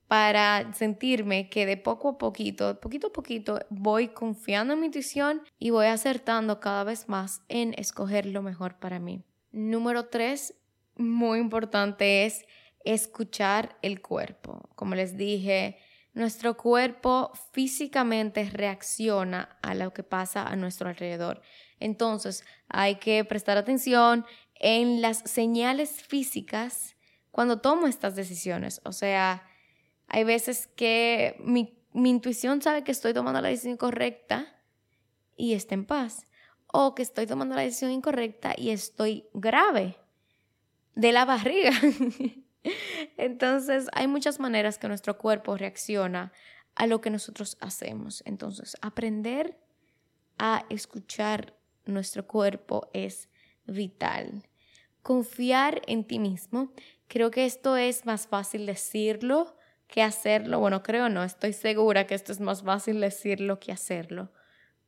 para 0.08 0.74
sentirme 0.74 1.50
que 1.50 1.66
de 1.66 1.78
poco 1.78 2.10
a 2.10 2.18
poquito, 2.18 2.80
poquito 2.80 3.08
a 3.08 3.14
poquito, 3.14 3.60
voy 3.70 4.10
confiando 4.10 4.74
en 4.74 4.80
mi 4.80 4.86
intuición 4.86 5.42
y 5.60 5.72
voy 5.72 5.88
acertando 5.88 6.60
cada 6.60 6.84
vez 6.84 7.10
más 7.10 7.42
en 7.50 7.74
escoger 7.78 8.26
lo 8.26 8.42
mejor 8.42 8.80
para 8.80 9.00
mí. 9.00 9.24
Número 9.52 10.06
tres, 10.06 10.56
muy 10.96 11.40
importante, 11.40 12.26
es 12.26 12.46
escuchar 12.86 13.78
el 13.82 14.02
cuerpo. 14.02 14.70
Como 14.76 14.96
les 14.96 15.18
dije, 15.18 15.78
nuestro 16.14 16.56
cuerpo 16.56 17.32
físicamente 17.52 18.50
reacciona 18.50 19.58
a 19.62 19.76
lo 19.76 19.94
que 19.94 20.04
pasa 20.04 20.44
a 20.48 20.56
nuestro 20.56 20.88
alrededor. 20.90 21.42
Entonces, 21.80 22.46
hay 22.70 22.96
que 22.96 23.24
prestar 23.26 23.58
atención 23.58 24.26
en 24.56 25.02
las 25.02 25.20
señales 25.20 26.02
físicas 26.02 26.96
cuando 27.30 27.60
tomo 27.60 27.88
estas 27.88 28.16
decisiones. 28.16 28.82
O 28.84 28.94
sea, 28.94 29.44
hay 30.08 30.24
veces 30.24 30.68
que 30.68 31.36
mi, 31.40 31.74
intuición 31.94 32.62
sabe 32.62 32.84
que 32.84 32.92
estoy 32.92 33.14
tomando 33.14 33.42
la 33.42 33.50
decisión 33.50 33.78
correcta 33.78 34.56
y 35.36 35.54
está 35.54 35.76
en 35.76 35.86
paz. 35.86 36.26
O 36.68 36.96
que 36.96 37.02
estoy 37.02 37.28
tomando 37.28 37.56
la 37.56 37.62
decisión 37.62 37.92
incorrecta 37.92 38.54
y 38.58 38.72
estoy 38.72 39.26
grave 39.34 39.98
de 40.96 41.12
la 41.12 41.26
barriga. 41.26 41.72
Entonces, 43.18 43.88
hay 43.94 44.08
muchas 44.08 44.40
maneras 44.40 44.78
que 44.78 44.88
nuestro 44.88 45.18
cuerpo 45.18 45.58
reacciona 45.58 46.34
a 46.76 46.88
lo 46.88 47.02
que 47.02 47.10
nosotros 47.10 47.58
hacemos. 47.62 48.22
Entonces, 48.26 48.76
aprender 48.82 49.58
a 50.38 50.66
escuchar 50.70 51.56
nuestro 51.86 52.28
cuerpo 52.28 52.90
es 52.94 53.30
vital. 53.66 54.44
Confiar 55.02 55.82
en 55.88 56.06
ti 56.06 56.20
mismo. 56.20 56.74
Creo 57.08 57.32
que 57.32 57.46
esto 57.46 57.78
es 57.78 58.06
más 58.06 58.28
fácil 58.28 58.66
decirlo 58.66 59.57
que 59.88 60.04
hacerlo. 60.04 60.60
Bueno, 60.60 60.84
creo 60.84 61.10
no, 61.10 61.24
estoy 61.24 61.54
segura 61.54 62.08
que 62.08 62.16
esto 62.16 62.32
es 62.32 62.40
más 62.40 62.64
fácil 62.64 63.00
decirlo 63.00 63.60
que 63.60 63.72
hacerlo. 63.72 64.32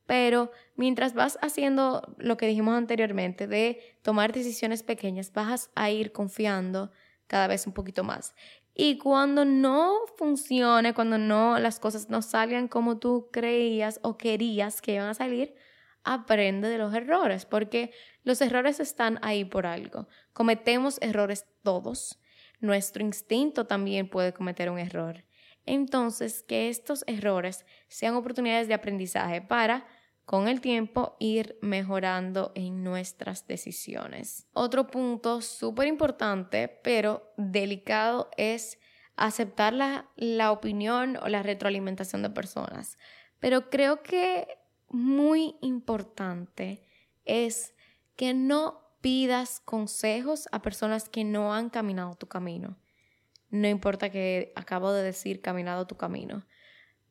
Pero 0.06 0.50
mientras 0.74 1.14
vas 1.14 1.38
haciendo 1.40 2.14
lo 2.18 2.36
que 2.36 2.46
dijimos 2.46 2.74
anteriormente 2.74 3.46
de 3.46 3.98
tomar 4.02 4.32
decisiones 4.32 4.82
pequeñas, 4.82 5.32
vas 5.32 5.70
a 5.74 5.90
ir 5.90 6.12
confiando 6.12 6.90
cada 7.26 7.46
vez 7.46 7.66
un 7.66 7.72
poquito 7.72 8.02
más. 8.02 8.34
Y 8.74 8.98
cuando 8.98 9.44
no 9.44 9.94
funcione, 10.16 10.94
cuando 10.94 11.18
no 11.18 11.58
las 11.58 11.78
cosas 11.78 12.08
no 12.08 12.22
salgan 12.22 12.66
como 12.68 12.98
tú 12.98 13.28
creías 13.32 14.00
o 14.02 14.16
querías 14.16 14.80
que 14.80 14.94
iban 14.94 15.08
a 15.08 15.14
salir, 15.14 15.54
aprende 16.02 16.68
de 16.68 16.78
los 16.78 16.94
errores, 16.94 17.44
porque 17.44 17.92
los 18.24 18.40
errores 18.40 18.80
están 18.80 19.18
ahí 19.22 19.44
por 19.44 19.66
algo. 19.66 20.08
Cometemos 20.32 20.98
errores 21.02 21.46
todos. 21.62 22.18
Nuestro 22.60 23.02
instinto 23.02 23.66
también 23.66 24.08
puede 24.08 24.32
cometer 24.32 24.70
un 24.70 24.78
error. 24.78 25.24
Entonces, 25.66 26.42
que 26.42 26.68
estos 26.68 27.04
errores 27.06 27.64
sean 27.88 28.14
oportunidades 28.14 28.68
de 28.68 28.74
aprendizaje 28.74 29.40
para, 29.40 29.86
con 30.24 30.48
el 30.48 30.60
tiempo, 30.60 31.16
ir 31.18 31.58
mejorando 31.60 32.52
en 32.54 32.84
nuestras 32.84 33.46
decisiones. 33.46 34.46
Otro 34.52 34.86
punto 34.86 35.40
súper 35.40 35.88
importante, 35.88 36.68
pero 36.68 37.32
delicado, 37.36 38.30
es 38.36 38.78
aceptar 39.16 39.72
la, 39.72 40.08
la 40.16 40.52
opinión 40.52 41.18
o 41.22 41.28
la 41.28 41.42
retroalimentación 41.42 42.22
de 42.22 42.30
personas. 42.30 42.96
Pero 43.38 43.70
creo 43.70 44.02
que 44.02 44.46
muy 44.88 45.56
importante 45.60 46.84
es 47.24 47.74
que 48.16 48.34
no 48.34 48.89
pidas 49.00 49.60
consejos 49.60 50.48
a 50.52 50.62
personas 50.62 51.08
que 51.08 51.24
no 51.24 51.54
han 51.54 51.70
caminado 51.70 52.14
tu 52.16 52.26
camino. 52.26 52.76
No 53.50 53.68
importa 53.68 54.10
que 54.10 54.52
acabo 54.54 54.92
de 54.92 55.02
decir 55.02 55.40
caminado 55.40 55.86
tu 55.86 55.96
camino. 55.96 56.46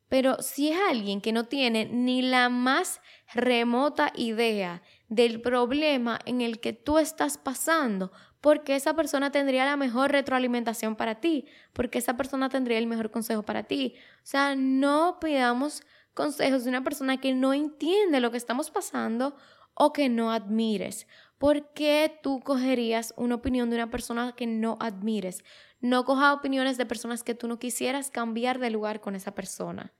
Pero 0.08 0.42
si 0.42 0.70
es 0.70 0.78
alguien 0.88 1.20
que 1.20 1.32
no 1.32 1.44
tiene 1.44 1.84
ni 1.86 2.20
la 2.20 2.48
más 2.48 3.00
remota 3.32 4.12
idea 4.16 4.82
del 5.08 5.40
problema 5.40 6.18
en 6.24 6.40
el 6.40 6.58
que 6.58 6.72
tú 6.72 6.98
estás 6.98 7.38
pasando, 7.38 8.10
porque 8.40 8.74
esa 8.74 8.94
persona 8.94 9.30
tendría 9.30 9.64
la 9.64 9.76
mejor 9.76 10.10
retroalimentación 10.10 10.96
para 10.96 11.20
ti, 11.20 11.46
porque 11.72 11.98
esa 11.98 12.16
persona 12.16 12.48
tendría 12.48 12.78
el 12.78 12.88
mejor 12.88 13.12
consejo 13.12 13.44
para 13.44 13.64
ti. 13.64 13.94
O 14.16 14.26
sea, 14.26 14.56
no 14.56 15.18
pidamos 15.20 15.82
consejos 16.14 16.64
de 16.64 16.70
una 16.70 16.82
persona 16.82 17.20
que 17.20 17.32
no 17.32 17.54
entiende 17.54 18.20
lo 18.20 18.32
que 18.32 18.36
estamos 18.36 18.70
pasando 18.70 19.36
o 19.74 19.92
que 19.92 20.08
no 20.08 20.32
admires. 20.32 21.06
¿Por 21.40 21.72
qué 21.72 22.20
tú 22.22 22.40
cogerías 22.40 23.14
una 23.16 23.36
opinión 23.36 23.70
de 23.70 23.76
una 23.76 23.90
persona 23.90 24.34
que 24.36 24.46
no 24.46 24.76
admires? 24.78 25.42
No 25.80 26.04
coja 26.04 26.34
opiniones 26.34 26.76
de 26.76 26.84
personas 26.84 27.24
que 27.24 27.34
tú 27.34 27.48
no 27.48 27.58
quisieras 27.58 28.10
cambiar 28.10 28.58
de 28.58 28.68
lugar 28.68 29.00
con 29.00 29.16
esa 29.16 29.34
persona. 29.34 29.94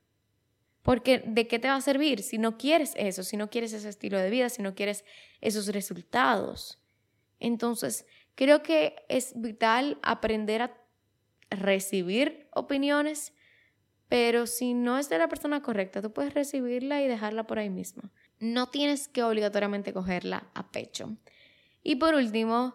Porque 0.83 1.23
¿de 1.27 1.49
qué 1.49 1.59
te 1.59 1.69
va 1.69 1.77
a 1.77 1.81
servir 1.81 2.23
si 2.23 2.37
no 2.37 2.59
quieres 2.59 2.93
eso, 2.95 3.23
si 3.23 3.39
no 3.39 3.49
quieres 3.49 3.73
ese 3.73 3.89
estilo 3.89 4.19
de 4.19 4.29
vida, 4.29 4.51
si 4.51 4.61
no 4.61 4.75
quieres 4.75 5.03
esos 5.41 5.69
resultados? 5.69 6.79
Entonces, 7.39 8.05
creo 8.35 8.63
que 8.63 8.97
es 9.09 9.33
vital 9.35 9.99
aprender 10.03 10.61
a 10.61 10.77
recibir 11.49 12.49
opiniones, 12.53 13.33
pero 14.11 14.47
si 14.47 14.75
no 14.75 14.99
es 14.99 15.09
de 15.09 15.17
la 15.17 15.29
persona 15.29 15.63
correcta, 15.63 16.03
tú 16.03 16.13
puedes 16.13 16.35
recibirla 16.35 17.01
y 17.01 17.09
dejarla 17.09 17.47
por 17.47 17.59
ahí 17.59 17.71
mismo. 17.71 18.11
No 18.41 18.69
tienes 18.69 19.07
que 19.07 19.23
obligatoriamente 19.23 19.93
cogerla 19.93 20.49
a 20.55 20.73
pecho. 20.73 21.17
Y 21.83 21.97
por 21.97 22.15
último, 22.15 22.75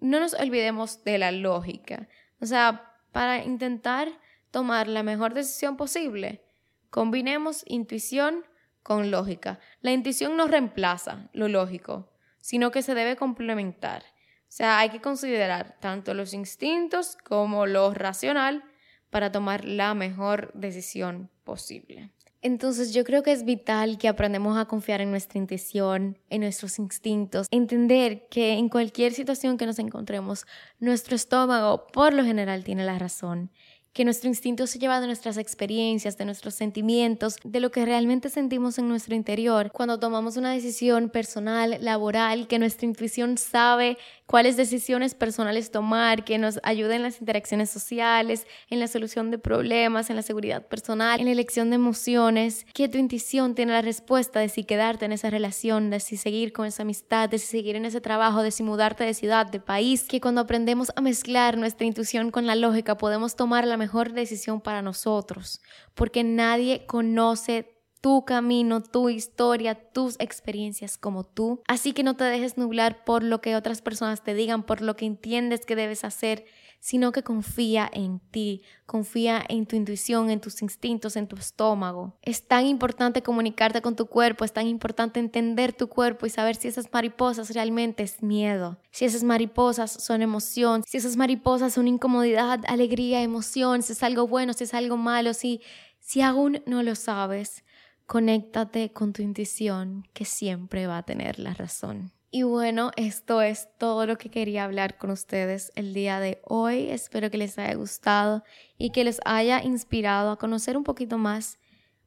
no 0.00 0.20
nos 0.20 0.32
olvidemos 0.32 1.04
de 1.04 1.18
la 1.18 1.30
lógica. 1.30 2.08
O 2.40 2.46
sea, 2.46 2.94
para 3.12 3.44
intentar 3.44 4.08
tomar 4.50 4.88
la 4.88 5.02
mejor 5.02 5.34
decisión 5.34 5.76
posible, 5.76 6.42
Combinemos 6.90 7.62
intuición 7.68 8.44
con 8.82 9.12
lógica. 9.12 9.60
La 9.80 9.92
intuición 9.92 10.36
no 10.36 10.48
reemplaza 10.48 11.28
lo 11.32 11.46
lógico, 11.46 12.10
sino 12.40 12.72
que 12.72 12.82
se 12.82 12.96
debe 12.96 13.14
complementar. 13.14 14.02
O 14.02 14.52
sea, 14.52 14.80
hay 14.80 14.90
que 14.90 15.00
considerar 15.00 15.78
tanto 15.80 16.14
los 16.14 16.34
instintos 16.34 17.16
como 17.24 17.66
lo 17.66 17.94
racional 17.94 18.64
para 19.08 19.30
tomar 19.30 19.64
la 19.64 19.94
mejor 19.94 20.52
decisión 20.54 21.30
posible. 21.44 22.10
Entonces 22.42 22.94
yo 22.94 23.04
creo 23.04 23.22
que 23.22 23.32
es 23.32 23.44
vital 23.44 23.98
que 23.98 24.08
aprendamos 24.08 24.56
a 24.56 24.64
confiar 24.64 25.02
en 25.02 25.10
nuestra 25.10 25.38
intuición, 25.38 26.18
en 26.30 26.40
nuestros 26.40 26.78
instintos, 26.78 27.46
entender 27.50 28.28
que 28.28 28.52
en 28.52 28.70
cualquier 28.70 29.12
situación 29.12 29.58
que 29.58 29.66
nos 29.66 29.78
encontremos, 29.78 30.46
nuestro 30.78 31.16
estómago 31.16 31.86
por 31.88 32.14
lo 32.14 32.24
general 32.24 32.64
tiene 32.64 32.84
la 32.84 32.98
razón 32.98 33.50
que 33.92 34.04
nuestro 34.04 34.28
instinto 34.28 34.66
se 34.66 34.78
lleva 34.78 35.00
de 35.00 35.06
nuestras 35.06 35.36
experiencias, 35.36 36.16
de 36.16 36.24
nuestros 36.24 36.54
sentimientos, 36.54 37.36
de 37.42 37.60
lo 37.60 37.70
que 37.70 37.84
realmente 37.84 38.28
sentimos 38.28 38.78
en 38.78 38.88
nuestro 38.88 39.14
interior. 39.14 39.72
Cuando 39.72 39.98
tomamos 39.98 40.36
una 40.36 40.52
decisión 40.52 41.10
personal, 41.10 41.78
laboral, 41.80 42.46
que 42.46 42.58
nuestra 42.58 42.86
intuición 42.86 43.36
sabe 43.36 43.98
cuáles 44.26 44.56
decisiones 44.56 45.14
personales 45.14 45.72
tomar, 45.72 46.24
que 46.24 46.38
nos 46.38 46.60
ayude 46.62 46.94
en 46.94 47.02
las 47.02 47.20
interacciones 47.20 47.68
sociales, 47.68 48.46
en 48.68 48.78
la 48.78 48.86
solución 48.86 49.32
de 49.32 49.38
problemas, 49.38 50.08
en 50.08 50.14
la 50.14 50.22
seguridad 50.22 50.68
personal, 50.68 51.18
en 51.18 51.26
la 51.26 51.32
elección 51.32 51.70
de 51.70 51.76
emociones, 51.76 52.66
que 52.72 52.88
tu 52.88 52.96
intuición 52.96 53.56
tiene 53.56 53.72
la 53.72 53.82
respuesta 53.82 54.38
de 54.38 54.48
si 54.48 54.62
quedarte 54.62 55.04
en 55.04 55.12
esa 55.12 55.30
relación, 55.30 55.90
de 55.90 55.98
si 55.98 56.16
seguir 56.16 56.52
con 56.52 56.66
esa 56.66 56.84
amistad, 56.84 57.28
de 57.28 57.38
si 57.38 57.46
seguir 57.46 57.74
en 57.74 57.86
ese 57.86 58.00
trabajo, 58.00 58.42
de 58.42 58.52
si 58.52 58.62
mudarte 58.62 59.02
de 59.02 59.14
ciudad, 59.14 59.46
de 59.46 59.58
país, 59.58 60.04
que 60.04 60.20
cuando 60.20 60.42
aprendemos 60.42 60.92
a 60.94 61.00
mezclar 61.00 61.58
nuestra 61.58 61.86
intuición 61.88 62.30
con 62.30 62.46
la 62.46 62.54
lógica 62.54 62.96
podemos 62.96 63.34
tomar 63.34 63.66
la 63.66 63.79
mejor 63.80 64.12
decisión 64.12 64.60
para 64.60 64.82
nosotros, 64.82 65.62
porque 65.94 66.22
nadie 66.22 66.84
conoce 66.86 67.80
tu 68.02 68.26
camino, 68.26 68.82
tu 68.82 69.08
historia, 69.08 69.74
tus 69.74 70.16
experiencias 70.20 70.98
como 70.98 71.24
tú. 71.24 71.62
Así 71.66 71.92
que 71.92 72.02
no 72.02 72.14
te 72.14 72.24
dejes 72.24 72.58
nublar 72.58 73.04
por 73.04 73.22
lo 73.22 73.40
que 73.40 73.56
otras 73.56 73.80
personas 73.80 74.22
te 74.22 74.34
digan, 74.34 74.64
por 74.64 74.82
lo 74.82 74.96
que 74.96 75.06
entiendes 75.06 75.64
que 75.64 75.76
debes 75.76 76.04
hacer, 76.04 76.44
sino 76.80 77.12
que 77.12 77.22
confía 77.22 77.88
en 77.92 78.18
ti, 78.18 78.62
confía 78.86 79.44
en 79.48 79.66
tu 79.66 79.76
intuición, 79.76 80.30
en 80.30 80.40
tus 80.40 80.62
instintos, 80.62 81.14
en 81.16 81.28
tu 81.28 81.36
estómago. 81.36 82.16
Es 82.22 82.48
tan 82.48 82.66
importante 82.66 83.22
comunicarte 83.22 83.82
con 83.82 83.94
tu 83.94 84.06
cuerpo, 84.06 84.44
es 84.44 84.52
tan 84.52 84.66
importante 84.66 85.20
entender 85.20 85.72
tu 85.72 85.88
cuerpo 85.88 86.26
y 86.26 86.30
saber 86.30 86.56
si 86.56 86.68
esas 86.68 86.92
mariposas 86.92 87.50
realmente 87.54 88.02
es 88.02 88.22
miedo, 88.22 88.78
si 88.90 89.04
esas 89.04 89.22
mariposas 89.22 89.92
son 89.92 90.22
emoción, 90.22 90.82
si 90.86 90.96
esas 90.96 91.16
mariposas 91.16 91.74
son 91.74 91.86
incomodidad, 91.86 92.60
alegría, 92.66 93.22
emoción, 93.22 93.82
si 93.82 93.92
es 93.92 94.02
algo 94.02 94.26
bueno, 94.26 94.54
si 94.54 94.64
es 94.64 94.74
algo 94.74 94.96
malo, 94.96 95.34
si, 95.34 95.60
si 96.00 96.22
aún 96.22 96.62
no 96.66 96.82
lo 96.82 96.94
sabes 96.94 97.62
conéctate 98.10 98.92
con 98.92 99.12
tu 99.12 99.22
intuición 99.22 100.02
que 100.12 100.24
siempre 100.24 100.88
va 100.88 100.98
a 100.98 101.04
tener 101.04 101.38
la 101.38 101.54
razón. 101.54 102.10
Y 102.32 102.44
bueno, 102.44 102.92
esto 102.96 103.42
es 103.42 103.68
todo 103.76 104.06
lo 104.06 104.16
que 104.16 104.28
quería 104.28 104.62
hablar 104.62 104.98
con 104.98 105.10
ustedes 105.10 105.72
el 105.74 105.92
día 105.92 106.20
de 106.20 106.40
hoy. 106.44 106.88
Espero 106.88 107.28
que 107.28 107.38
les 107.38 107.58
haya 107.58 107.74
gustado 107.74 108.44
y 108.78 108.90
que 108.90 109.02
les 109.02 109.18
haya 109.24 109.60
inspirado 109.64 110.30
a 110.30 110.38
conocer 110.38 110.76
un 110.76 110.84
poquito 110.84 111.18
más 111.18 111.58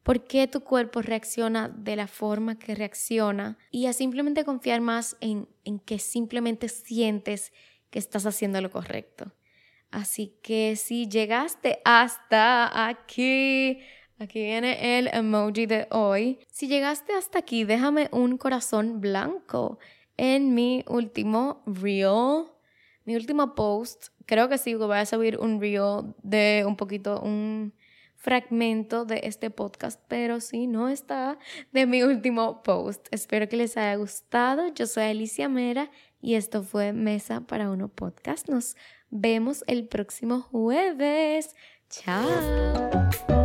por 0.01 0.23
qué 0.23 0.47
tu 0.47 0.61
cuerpo 0.61 1.01
reacciona 1.01 1.67
de 1.67 1.97
la 1.97 2.07
forma 2.07 2.57
que 2.57 2.73
reacciona 2.73 3.57
y 3.69 3.87
a 3.87 3.93
simplemente 3.93 4.45
confiar 4.45 4.79
más 4.79 5.17
en, 5.19 5.49
en 5.65 5.79
que 5.79 5.99
simplemente 5.99 6.69
sientes 6.69 7.51
que 7.89 7.99
estás 7.99 8.25
haciendo 8.25 8.61
lo 8.61 8.71
correcto. 8.71 9.33
Así 9.91 10.37
que 10.41 10.77
si 10.77 11.09
llegaste 11.09 11.81
hasta 11.83 12.87
aquí, 12.87 13.79
Aquí 14.19 14.43
viene 14.43 14.99
el 14.99 15.07
emoji 15.07 15.65
de 15.65 15.87
hoy. 15.89 16.39
Si 16.47 16.67
llegaste 16.67 17.13
hasta 17.13 17.39
aquí, 17.39 17.65
déjame 17.65 18.09
un 18.11 18.37
corazón 18.37 19.01
blanco 19.01 19.79
en 20.17 20.53
mi 20.53 20.83
último 20.87 21.63
reel, 21.65 22.45
mi 23.05 23.15
último 23.15 23.55
post. 23.55 24.07
Creo 24.25 24.49
que 24.49 24.57
sí, 24.57 24.75
voy 24.75 24.97
a 24.97 25.05
subir 25.05 25.37
un 25.39 25.59
reel 25.59 26.13
de 26.23 26.63
un 26.65 26.75
poquito, 26.75 27.21
un 27.21 27.73
fragmento 28.23 29.03
de 29.03 29.19
este 29.23 29.49
podcast, 29.49 29.99
pero 30.07 30.39
si 30.39 30.65
no 30.65 30.87
está 30.87 31.37
de 31.73 31.85
mi 31.85 32.03
último 32.03 32.63
post. 32.63 33.07
Espero 33.11 33.49
que 33.49 33.57
les 33.57 33.75
haya 33.75 33.95
gustado. 33.95 34.69
Yo 34.73 34.87
soy 34.87 35.03
Alicia 35.03 35.49
Mera 35.49 35.91
y 36.21 36.35
esto 36.35 36.63
fue 36.63 36.93
Mesa 36.93 37.41
para 37.41 37.69
Uno 37.69 37.89
Podcast. 37.89 38.47
Nos 38.47 38.77
vemos 39.09 39.65
el 39.67 39.87
próximo 39.89 40.39
jueves. 40.39 41.53
Chao. 41.89 43.42